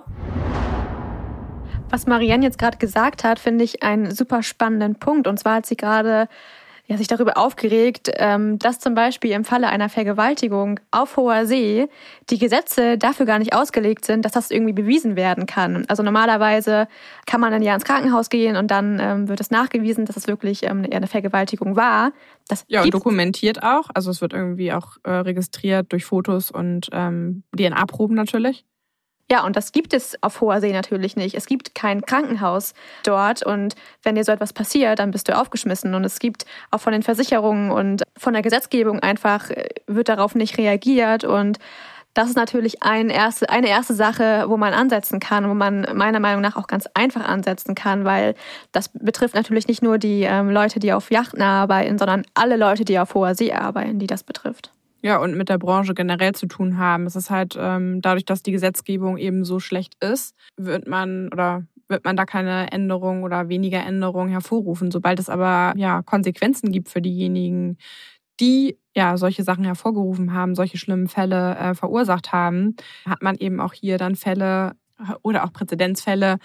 [1.92, 5.28] Was Marianne jetzt gerade gesagt hat, finde ich einen super spannenden Punkt.
[5.28, 6.28] Und zwar hat sie gerade
[6.88, 11.88] ja, sich darüber aufgeregt, ähm, dass zum Beispiel im Falle einer Vergewaltigung auf hoher See
[12.32, 15.86] die Gesetze dafür gar nicht ausgelegt sind, dass das irgendwie bewiesen werden kann.
[15.88, 16.88] Also normalerweise
[17.28, 20.26] kann man dann ja ins Krankenhaus gehen und dann ähm, wird es nachgewiesen, dass es
[20.26, 22.12] wirklich ähm, eine Vergewaltigung war.
[22.48, 23.92] Das ja, und dokumentiert auch.
[23.94, 28.66] Also es wird irgendwie auch äh, registriert durch Fotos und ähm, DNA-Proben natürlich.
[29.32, 31.36] Ja, und das gibt es auf hoher See natürlich nicht.
[31.36, 32.74] Es gibt kein Krankenhaus
[33.04, 35.94] dort und wenn dir so etwas passiert, dann bist du aufgeschmissen.
[35.94, 40.34] Und es gibt auch von den Versicherungen und von der Gesetzgebung einfach, äh, wird darauf
[40.34, 41.60] nicht reagiert und
[42.16, 46.20] das ist natürlich ein erste, eine erste Sache, wo man ansetzen kann, wo man meiner
[46.20, 48.34] Meinung nach auch ganz einfach ansetzen kann, weil
[48.72, 52.84] das betrifft natürlich nicht nur die ähm, Leute, die auf Yachten arbeiten, sondern alle Leute,
[52.84, 54.72] die auf hoher See arbeiten, die das betrifft.
[55.02, 57.06] Ja, und mit der Branche generell zu tun haben.
[57.06, 61.64] Es ist halt ähm, dadurch, dass die Gesetzgebung eben so schlecht ist, wird man oder
[61.88, 64.92] wird man da keine Änderung oder weniger Änderungen hervorrufen.
[64.92, 67.78] Sobald es aber ja Konsequenzen gibt für diejenigen,
[68.40, 72.76] die ja solche Sachen hervorgerufen haben, solche schlimmen Fälle äh, verursacht haben,
[73.06, 74.74] hat man eben auch hier dann Fälle
[75.24, 76.40] oder auch Präzedenzfälle,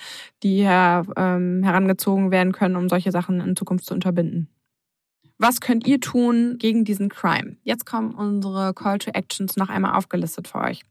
[0.45, 4.49] die her, ähm, herangezogen werden können, um solche Sachen in Zukunft zu unterbinden.
[5.39, 7.57] Was könnt ihr tun gegen diesen Crime?
[7.63, 10.83] Jetzt kommen unsere Call to Actions noch einmal aufgelistet für euch.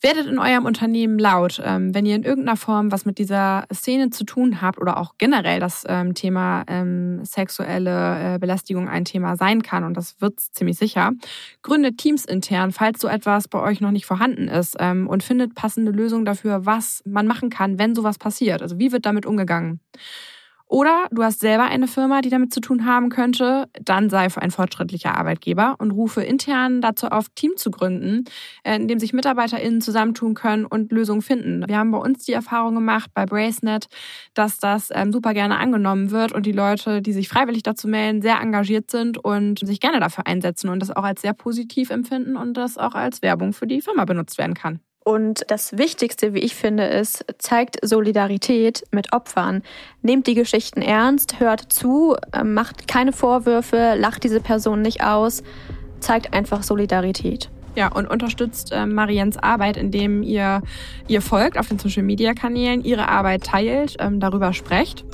[0.00, 4.10] Werdet in eurem Unternehmen laut, ähm, wenn ihr in irgendeiner Form was mit dieser Szene
[4.10, 9.34] zu tun habt oder auch generell das ähm, Thema ähm, sexuelle äh, Belästigung ein Thema
[9.36, 11.14] sein kann und das wird ziemlich sicher.
[11.62, 15.90] Gründet Teams intern, falls so etwas bei euch noch nicht vorhanden ist und findet passende
[15.90, 18.62] Lösungen dafür, was man machen kann, wenn sowas passiert.
[18.62, 19.80] Also wie wird damit umgegangen?
[20.68, 24.50] Oder du hast selber eine Firma, die damit zu tun haben könnte, dann sei ein
[24.50, 28.24] fortschrittlicher Arbeitgeber und rufe intern dazu auf, Team zu gründen,
[28.64, 31.64] äh, in dem sich MitarbeiterInnen zusammentun können und Lösungen finden.
[31.66, 33.88] Wir haben bei uns die Erfahrung gemacht bei Bracenet,
[34.34, 38.20] dass das ähm, super gerne angenommen wird und die Leute, die sich freiwillig dazu melden,
[38.20, 42.36] sehr engagiert sind und sich gerne dafür einsetzen und das auch als sehr positiv empfinden
[42.36, 44.80] und das auch als Werbung für die Firma benutzt werden kann.
[45.08, 49.62] Und das Wichtigste, wie ich finde, ist, zeigt Solidarität mit Opfern.
[50.02, 55.42] Nehmt die Geschichten ernst, hört zu, ähm, macht keine Vorwürfe, lacht diese Person nicht aus,
[56.00, 57.48] zeigt einfach Solidarität.
[57.74, 60.60] Ja, und unterstützt äh, Mariens Arbeit, indem ihr
[61.06, 65.06] ihr folgt auf den Social Media Kanälen, ihre Arbeit teilt, ähm, darüber sprecht.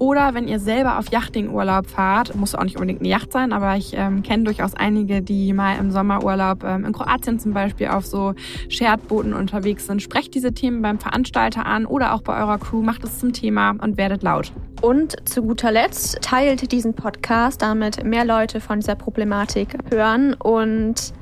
[0.00, 3.76] Oder wenn ihr selber auf Yachting-Urlaub fahrt, muss auch nicht unbedingt eine Yacht sein, aber
[3.76, 8.06] ich ähm, kenne durchaus einige, die mal im Sommerurlaub ähm, in Kroatien zum Beispiel auf
[8.06, 8.32] so
[8.70, 10.00] Shared-Booten unterwegs sind.
[10.00, 13.72] Sprecht diese Themen beim Veranstalter an oder auch bei eurer Crew, macht es zum Thema
[13.72, 14.52] und werdet laut.
[14.80, 21.12] Und zu guter Letzt teilt diesen Podcast, damit mehr Leute von dieser Problematik hören und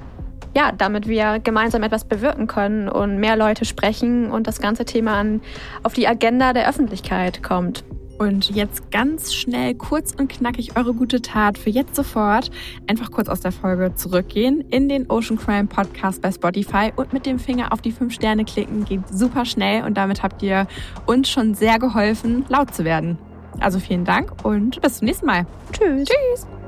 [0.55, 5.15] ja, damit wir gemeinsam etwas bewirken können und mehr Leute sprechen und das ganze Thema
[5.15, 5.41] an,
[5.83, 7.83] auf die Agenda der Öffentlichkeit kommt.
[8.19, 12.51] Und jetzt ganz schnell, kurz und knackig eure gute Tat für jetzt sofort.
[12.89, 17.27] Einfach kurz aus der Folge zurückgehen, in den Ocean Crime Podcast bei Spotify und mit
[17.27, 18.85] dem Finger auf die fünf Sterne klicken.
[18.85, 20.67] Geht super schnell und damit habt ihr
[21.07, 23.19] uns schon sehr geholfen, laut zu werden.
[23.61, 25.47] Also vielen Dank und bis zum nächsten Mal.
[25.73, 26.09] Tschüss.
[26.09, 26.68] Tschüss.